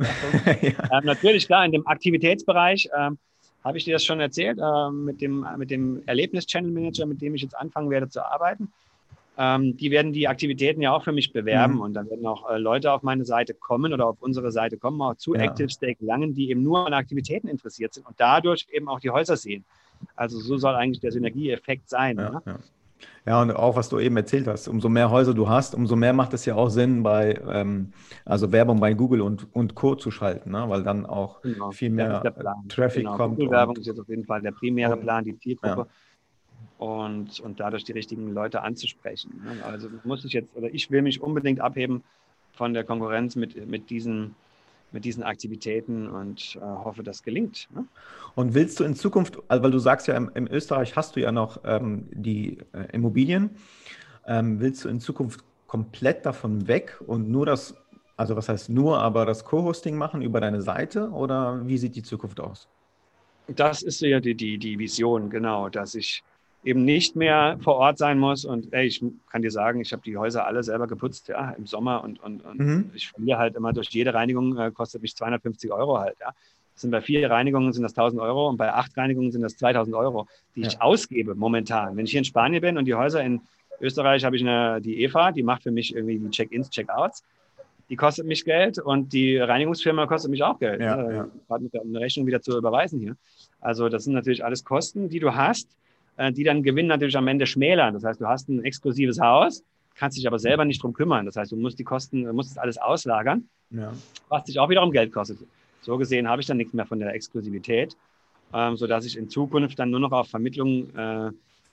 [1.04, 3.18] natürlich, klar, in dem Aktivitätsbereich ähm,
[3.64, 7.36] habe ich dir das schon erzählt, äh, mit dem, mit dem Erlebnis-Channel Manager, mit dem
[7.36, 8.72] ich jetzt anfangen werde zu arbeiten.
[9.36, 11.82] Ähm, die werden die Aktivitäten ja auch für mich bewerben mhm.
[11.82, 15.02] und dann werden auch äh, Leute auf meine Seite kommen oder auf unsere Seite kommen,
[15.02, 15.42] auch zu ja.
[15.42, 19.10] Active Stake Langen, die eben nur an Aktivitäten interessiert sind und dadurch eben auch die
[19.10, 19.66] Häuser sehen.
[20.16, 22.18] Also so soll eigentlich der Synergieeffekt sein.
[22.18, 22.60] Ja, ja.
[23.26, 26.12] Ja, und auch was du eben erzählt hast, umso mehr Häuser du hast, umso mehr
[26.12, 27.94] macht es ja auch Sinn, bei ähm,
[28.26, 29.96] also Werbung bei Google und, und Co.
[29.96, 30.66] zu schalten, ne?
[30.68, 31.72] weil dann auch genau.
[31.72, 32.22] viel mehr
[32.68, 33.16] Traffic genau.
[33.16, 33.38] kommt.
[33.38, 35.88] Google-Werbung ist jetzt auf jeden Fall der primäre Plan, die Zielgruppe.
[35.88, 36.86] Ja.
[36.86, 39.42] Und, und dadurch die richtigen Leute anzusprechen.
[39.46, 39.64] Ne?
[39.64, 42.04] Also muss ich jetzt, oder ich will mich unbedingt abheben
[42.52, 44.36] von der Konkurrenz mit, mit diesen
[44.94, 47.68] mit diesen Aktivitäten und äh, hoffe, das gelingt.
[47.74, 47.86] Ne?
[48.36, 51.22] Und willst du in Zukunft, also weil du sagst ja, im, im Österreich hast du
[51.22, 53.52] ja noch ähm, die äh, Immobilien,
[54.28, 57.76] ähm, willst du in Zukunft komplett davon weg und nur das,
[58.16, 62.04] also was heißt nur, aber das Co-Hosting machen über deine Seite oder wie sieht die
[62.04, 62.70] Zukunft aus?
[63.48, 66.24] Das ist ja die, die, die Vision, genau, dass ich
[66.64, 68.46] eben nicht mehr vor Ort sein muss.
[68.46, 71.66] Und ey, ich kann dir sagen, ich habe die Häuser alle selber geputzt, ja, im
[71.66, 72.92] Sommer und, und, und mhm.
[72.94, 76.34] ich verliere halt immer durch jede Reinigung, äh, kostet mich 250 Euro halt, ja.
[76.74, 79.58] Das sind bei vier Reinigungen sind das 1000 Euro und bei acht Reinigungen sind das
[79.58, 80.68] 2000 Euro, die ja.
[80.68, 81.96] ich ausgebe momentan.
[81.96, 83.42] Wenn ich hier in Spanien bin und die Häuser in
[83.80, 87.24] Österreich habe ich eine, die Eva, die macht für mich irgendwie die Check-ins, Check-outs.
[87.90, 90.82] Die kostet mich Geld und die Reinigungsfirma kostet mich auch Geld.
[90.82, 91.30] Ja, ne?
[91.48, 91.58] ja.
[91.60, 93.16] Mit eine Rechnung wieder zu überweisen hier.
[93.62, 95.70] Also das sind natürlich alles Kosten, die du hast
[96.32, 97.94] die dann Gewinn natürlich am Ende schmälern.
[97.94, 99.64] Das heißt, du hast ein exklusives Haus,
[99.96, 101.26] kannst dich aber selber nicht drum kümmern.
[101.26, 103.94] Das heißt, du musst die Kosten, du musst das alles auslagern, ja.
[104.30, 105.40] was dich auch wiederum Geld kostet.
[105.82, 107.98] So gesehen habe ich dann nichts mehr von der Exklusivität,
[108.54, 111.32] ähm, sodass ich in Zukunft dann nur noch auf Vermittlung äh,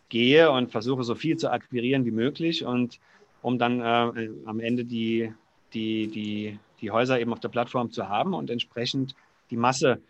[0.09, 2.99] gehe und versuche, so viel zu akquirieren wie möglich und
[3.43, 5.33] um dann äh, am Ende die,
[5.73, 9.15] die, die, die Häuser eben auf der Plattform zu haben und entsprechend
[9.51, 10.01] die Masse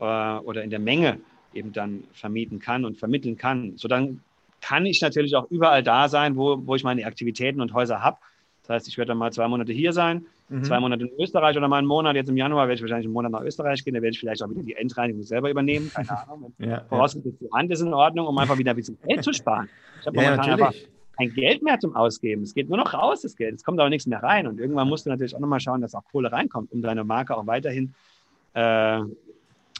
[0.00, 1.20] äh, oder in der Menge
[1.54, 3.76] eben dann vermieten kann und vermitteln kann.
[3.76, 4.20] So dann
[4.60, 8.16] kann ich natürlich auch überall da sein, wo, wo ich meine Aktivitäten und Häuser habe
[8.62, 10.64] Das heißt, ich werde dann mal zwei Monate hier sein, mhm.
[10.64, 12.16] zwei Monate in Österreich oder mal einen Monat.
[12.16, 13.94] Jetzt im Januar werde ich wahrscheinlich einen Monat nach Österreich gehen.
[13.94, 15.90] Da werde ich vielleicht auch wieder die Endreinigung selber übernehmen.
[15.94, 16.54] Keine Ahnung.
[16.58, 19.68] ja, Vorausgesetzt, die Hand ist in Ordnung, um einfach wieder ein bisschen Geld zu sparen.
[20.00, 20.74] Ich habe ja, momentan einfach
[21.18, 22.42] kein Geld mehr zum Ausgeben.
[22.42, 23.56] Es geht nur noch raus, das Geld.
[23.56, 24.46] Es kommt aber nichts mehr rein.
[24.46, 27.36] Und irgendwann musst du natürlich auch nochmal schauen, dass auch Kohle reinkommt, um deine Marke
[27.36, 27.94] auch weiterhin
[28.54, 29.00] äh,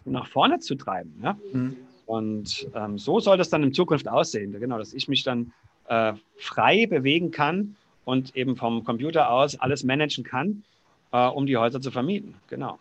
[0.04, 1.18] nach vorne zu treiben.
[1.22, 1.36] Ja?
[1.52, 1.76] Mhm.
[2.06, 4.58] Und ähm, so soll das dann in Zukunft aussehen.
[4.58, 5.52] Genau, dass ich mich dann
[5.88, 10.64] äh, frei bewegen kann und eben vom Computer aus alles managen kann,
[11.12, 12.34] äh, um die Häuser zu vermieten.
[12.48, 12.78] Genau.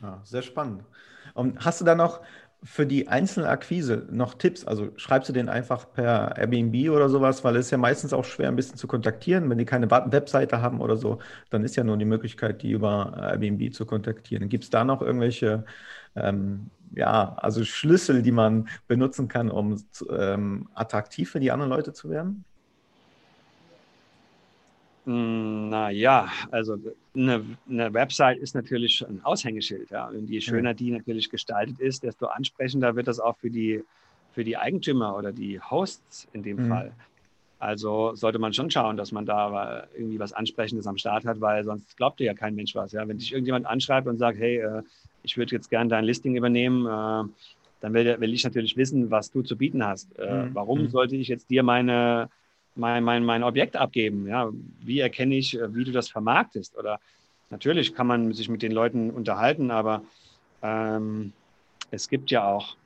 [0.00, 0.82] Ja, sehr spannend.
[1.34, 2.20] Und hast du da noch
[2.64, 4.64] für die einzelne Akquise noch Tipps?
[4.64, 8.24] Also schreibst du den einfach per Airbnb oder sowas, weil es ist ja meistens auch
[8.24, 9.50] schwer, ein bisschen zu kontaktieren.
[9.50, 11.18] Wenn die keine Webseite haben oder so,
[11.50, 14.48] dann ist ja nur die Möglichkeit, die über Airbnb zu kontaktieren.
[14.48, 15.64] Gibt es da noch irgendwelche
[16.16, 21.92] ähm, ja, also Schlüssel, die man benutzen kann, um ähm, attraktiv für die anderen Leute
[21.92, 22.44] zu werden?
[25.04, 26.76] Hm, naja, also
[27.14, 29.90] eine, eine, Website ist natürlich ein Aushängeschild.
[29.90, 30.08] Ja.
[30.08, 33.82] Und je schöner die natürlich gestaltet ist, desto ansprechender wird das auch für die,
[34.32, 36.68] für die Eigentümer oder die Hosts in dem mhm.
[36.68, 36.92] Fall.
[37.58, 41.64] Also sollte man schon schauen, dass man da irgendwie was Ansprechendes am Start hat, weil
[41.64, 42.92] sonst glaubt dir ja kein Mensch was.
[42.92, 43.06] Ja?
[43.06, 44.82] Wenn dich irgendjemand anschreibt und sagt, hey, äh,
[45.22, 47.28] ich würde jetzt gerne dein Listing übernehmen, äh,
[47.80, 50.16] dann will, will, ich natürlich wissen, was du zu bieten hast.
[50.18, 50.54] Äh, mhm.
[50.54, 50.88] Warum mhm.
[50.90, 52.28] sollte ich jetzt dir meine,
[52.74, 54.26] mein, mein, mein Objekt abgeben?
[54.26, 54.50] Ja?
[54.80, 56.76] Wie erkenne ich, äh, wie du das vermarktest?
[56.76, 57.00] Oder
[57.50, 60.02] natürlich kann man sich mit den Leuten unterhalten, aber
[60.62, 61.32] ähm,
[61.90, 62.76] es gibt ja auch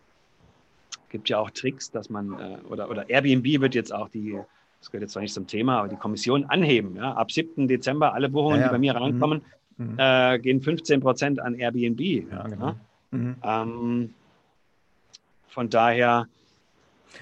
[1.08, 4.36] gibt ja auch Tricks, dass man äh, oder, oder Airbnb wird jetzt auch die
[4.80, 6.96] das gehört jetzt zwar nicht zum Thema, aber die Kommission anheben.
[6.96, 7.12] Ja?
[7.12, 7.66] Ab 7.
[7.66, 8.68] Dezember alle Buchungen, ja, ja.
[8.68, 9.44] die bei mir reinkommen, mhm.
[9.78, 9.94] Mhm.
[9.98, 12.00] Äh, gehen 15 Prozent an Airbnb.
[12.30, 12.74] Ja, genau.
[13.10, 13.36] Mhm.
[13.42, 14.14] Ähm,
[15.48, 16.26] von daher.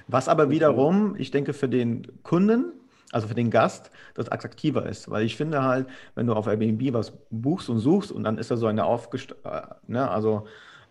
[0.08, 2.72] Was aber wiederum, ich denke, für den Kunden,
[3.12, 5.10] also für den Gast, das attraktiver ist.
[5.10, 8.50] Weil ich finde halt, wenn du auf Airbnb was buchst und suchst und dann ist
[8.50, 9.36] da so eine Aufgest...
[9.44, 10.46] Äh, ne, also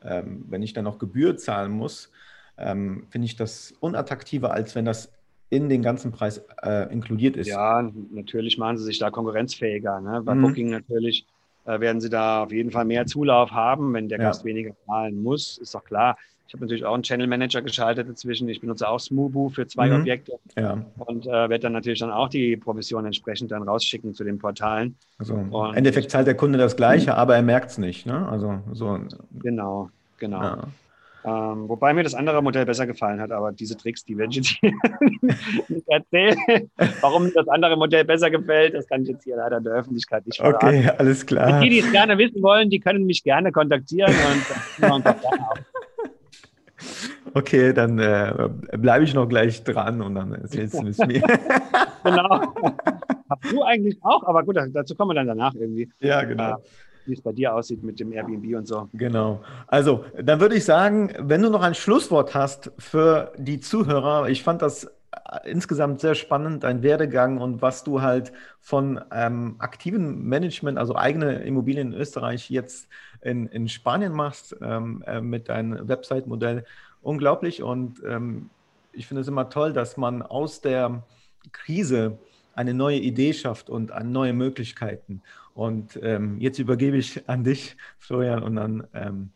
[0.05, 2.11] ähm, wenn ich dann noch Gebühr zahlen muss,
[2.57, 5.11] ähm, finde ich das unattraktiver, als wenn das
[5.49, 7.47] in den ganzen Preis äh, inkludiert ist.
[7.47, 10.01] Ja, natürlich machen sie sich da konkurrenzfähiger.
[10.01, 10.21] Ne?
[10.23, 10.41] Bei mhm.
[10.41, 11.27] Booking natürlich
[11.65, 14.25] werden sie da auf jeden Fall mehr Zulauf haben, wenn der ja.
[14.25, 16.17] Gast weniger zahlen muss, ist doch klar.
[16.53, 18.47] Ich habe natürlich auch einen Channel Manager geschaltet dazwischen.
[18.47, 20.01] Ich benutze auch Smoobu für zwei mhm.
[20.01, 20.85] Objekte ja.
[20.97, 24.95] und äh, werde dann natürlich dann auch die Provision entsprechend dann rausschicken zu den Portalen.
[25.17, 27.17] Also im Endeffekt zahlt der Kunde das Gleiche, mhm.
[27.17, 28.05] aber er merkt es nicht.
[28.05, 28.27] Ne?
[28.27, 28.99] Also so.
[29.41, 29.89] Genau,
[30.19, 30.43] genau.
[30.43, 30.67] Ja.
[31.25, 34.37] Ähm, wobei mir das andere Modell besser gefallen hat, aber diese Tricks, die werde ich
[34.37, 34.73] jetzt hier
[35.69, 36.37] nicht erzählen.
[36.99, 39.73] Warum mir das andere Modell besser gefällt, das kann ich jetzt hier leider in der
[39.73, 40.65] Öffentlichkeit nicht verraten.
[40.65, 41.61] Okay, alles klar.
[41.61, 44.13] die, die es gerne wissen wollen, die können mich gerne kontaktieren
[44.81, 45.23] und auf.
[47.35, 51.21] Okay, dann äh, bleibe ich noch gleich dran und dann erzählst du es mir.
[52.03, 52.53] genau.
[53.29, 55.89] Hast du eigentlich auch, aber gut, dazu kommen wir dann danach irgendwie.
[55.99, 56.57] Ja, genau.
[57.05, 58.89] Wie es bei dir aussieht mit dem Airbnb und so.
[58.93, 59.41] Genau.
[59.67, 64.43] Also, dann würde ich sagen, wenn du noch ein Schlusswort hast für die Zuhörer, ich
[64.43, 70.23] fand das äh, insgesamt sehr spannend, dein Werdegang und was du halt von ähm, aktivem
[70.23, 72.87] Management, also eigene Immobilien in Österreich, jetzt
[73.21, 76.65] in, in Spanien machst ähm, äh, mit deinem Website-Modell.
[77.01, 78.49] Unglaublich und ähm,
[78.93, 81.03] ich finde es immer toll, dass man aus der
[81.51, 82.17] Krise
[82.55, 85.21] eine neue Idee schafft und neue Möglichkeiten.
[85.53, 88.87] Und ähm, jetzt übergebe ich an dich, Florian, und dann.
[88.93, 89.29] Ähm,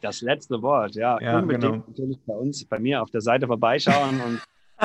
[0.00, 1.20] das letzte Wort, ja.
[1.20, 1.84] ja Unbedingt genau.
[1.86, 4.40] natürlich bei uns, bei mir auf der Seite vorbeischauen und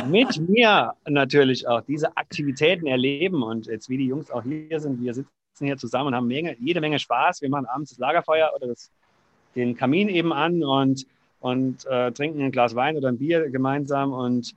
[0.10, 3.44] mit mir natürlich auch diese Aktivitäten erleben.
[3.44, 5.30] Und jetzt, wie die Jungs auch hier sind, wir sitzen
[5.60, 7.42] hier zusammen und haben Menge, jede Menge Spaß.
[7.42, 8.92] Wir machen abends das Lagerfeuer oder das,
[9.56, 11.06] den Kamin eben an und,
[11.40, 14.14] und äh, trinken ein Glas Wein oder ein Bier gemeinsam.
[14.14, 14.56] Und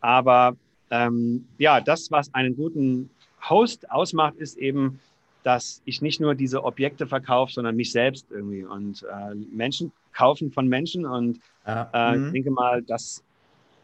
[0.00, 0.56] aber
[0.90, 3.10] ähm, ja, das, was einen guten
[3.48, 5.00] Host ausmacht, ist eben
[5.44, 8.64] dass ich nicht nur diese Objekte verkaufe, sondern mich selbst irgendwie.
[8.64, 11.90] Und äh, Menschen kaufen von Menschen und ja.
[11.92, 12.26] äh, mhm.
[12.26, 13.22] ich denke mal, dass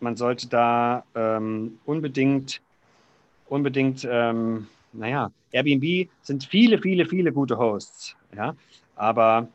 [0.01, 2.63] man sollte da ähm, unbedingt,
[3.49, 8.55] unbedingt, ähm, naja, Airbnb sind viele, viele, viele gute Hosts, ja,
[8.97, 9.49] aber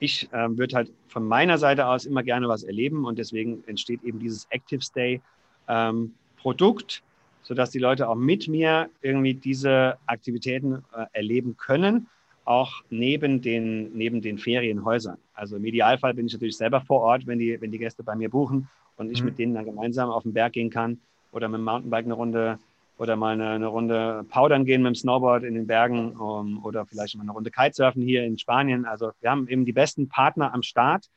[0.00, 4.02] ich äh, würde halt von meiner Seite aus immer gerne was erleben und deswegen entsteht
[4.04, 5.20] eben dieses Active Stay
[5.68, 7.02] ähm, Produkt,
[7.48, 12.06] sodass die Leute auch mit mir irgendwie diese Aktivitäten äh, erleben können,
[12.44, 15.16] auch neben den, neben den Ferienhäusern.
[15.32, 18.14] Also im Idealfall bin ich natürlich selber vor Ort, wenn die, wenn die Gäste bei
[18.14, 18.68] mir buchen
[18.98, 19.26] und ich mhm.
[19.26, 21.00] mit denen dann gemeinsam auf den Berg gehen kann
[21.32, 22.58] oder mit dem Mountainbike eine Runde
[22.98, 26.84] oder mal eine, eine Runde Powdern gehen mit dem Snowboard in den Bergen um, oder
[26.84, 28.84] vielleicht mal eine Runde Kitesurfen hier in Spanien.
[28.84, 31.08] Also wir haben eben die besten Partner am Start,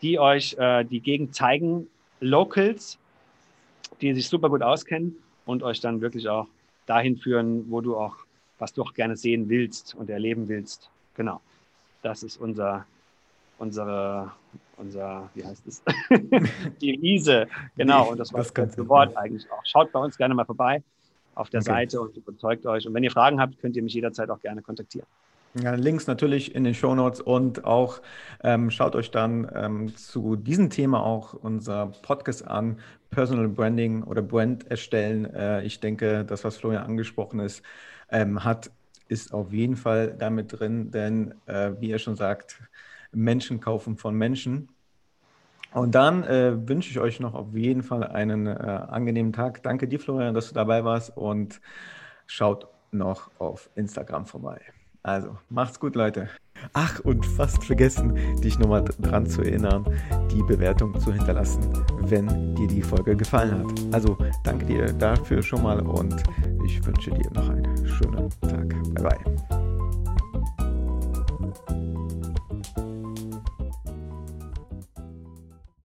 [0.00, 1.86] die euch äh, die Gegend zeigen,
[2.18, 2.98] Locals,
[4.00, 6.46] die sich super gut auskennen und euch dann wirklich auch
[6.86, 8.16] dahin führen, wo du auch,
[8.58, 10.90] was du auch gerne sehen willst und erleben willst.
[11.14, 11.40] Genau.
[12.02, 12.84] Das ist unser,
[13.58, 14.32] unsere,
[14.76, 15.82] unser, wie heißt es?
[16.82, 17.46] Devise.
[17.76, 18.10] Genau.
[18.10, 19.62] Und das war das ganze Wort eigentlich auch.
[19.64, 20.82] Schaut bei uns gerne mal vorbei
[21.34, 21.70] auf der okay.
[21.70, 22.86] Seite und überzeugt euch.
[22.86, 25.06] Und wenn ihr Fragen habt, könnt ihr mich jederzeit auch gerne kontaktieren.
[25.54, 28.00] Ja, Links natürlich in den Show Notes und auch
[28.42, 32.80] ähm, schaut euch dann ähm, zu diesem Thema auch unser Podcast an,
[33.10, 35.26] Personal Branding oder Brand erstellen.
[35.26, 37.62] Äh, ich denke, das, was Florian angesprochen ist,
[38.10, 38.70] ähm, hat,
[39.08, 42.62] ist auf jeden Fall damit drin, denn äh, wie er schon sagt,
[43.12, 44.70] Menschen kaufen von Menschen.
[45.74, 49.62] Und dann äh, wünsche ich euch noch auf jeden Fall einen äh, angenehmen Tag.
[49.62, 51.60] Danke dir, Florian, dass du dabei warst und
[52.26, 54.62] schaut noch auf Instagram vorbei.
[55.02, 56.28] Also, macht's gut, Leute.
[56.74, 59.84] Ach, und fast vergessen, dich nochmal dran zu erinnern,
[60.30, 61.60] die Bewertung zu hinterlassen,
[62.02, 63.94] wenn dir die Folge gefallen hat.
[63.94, 66.22] Also, danke dir dafür schon mal und
[66.64, 68.68] ich wünsche dir noch einen schönen Tag.
[68.94, 69.71] Bye, bye.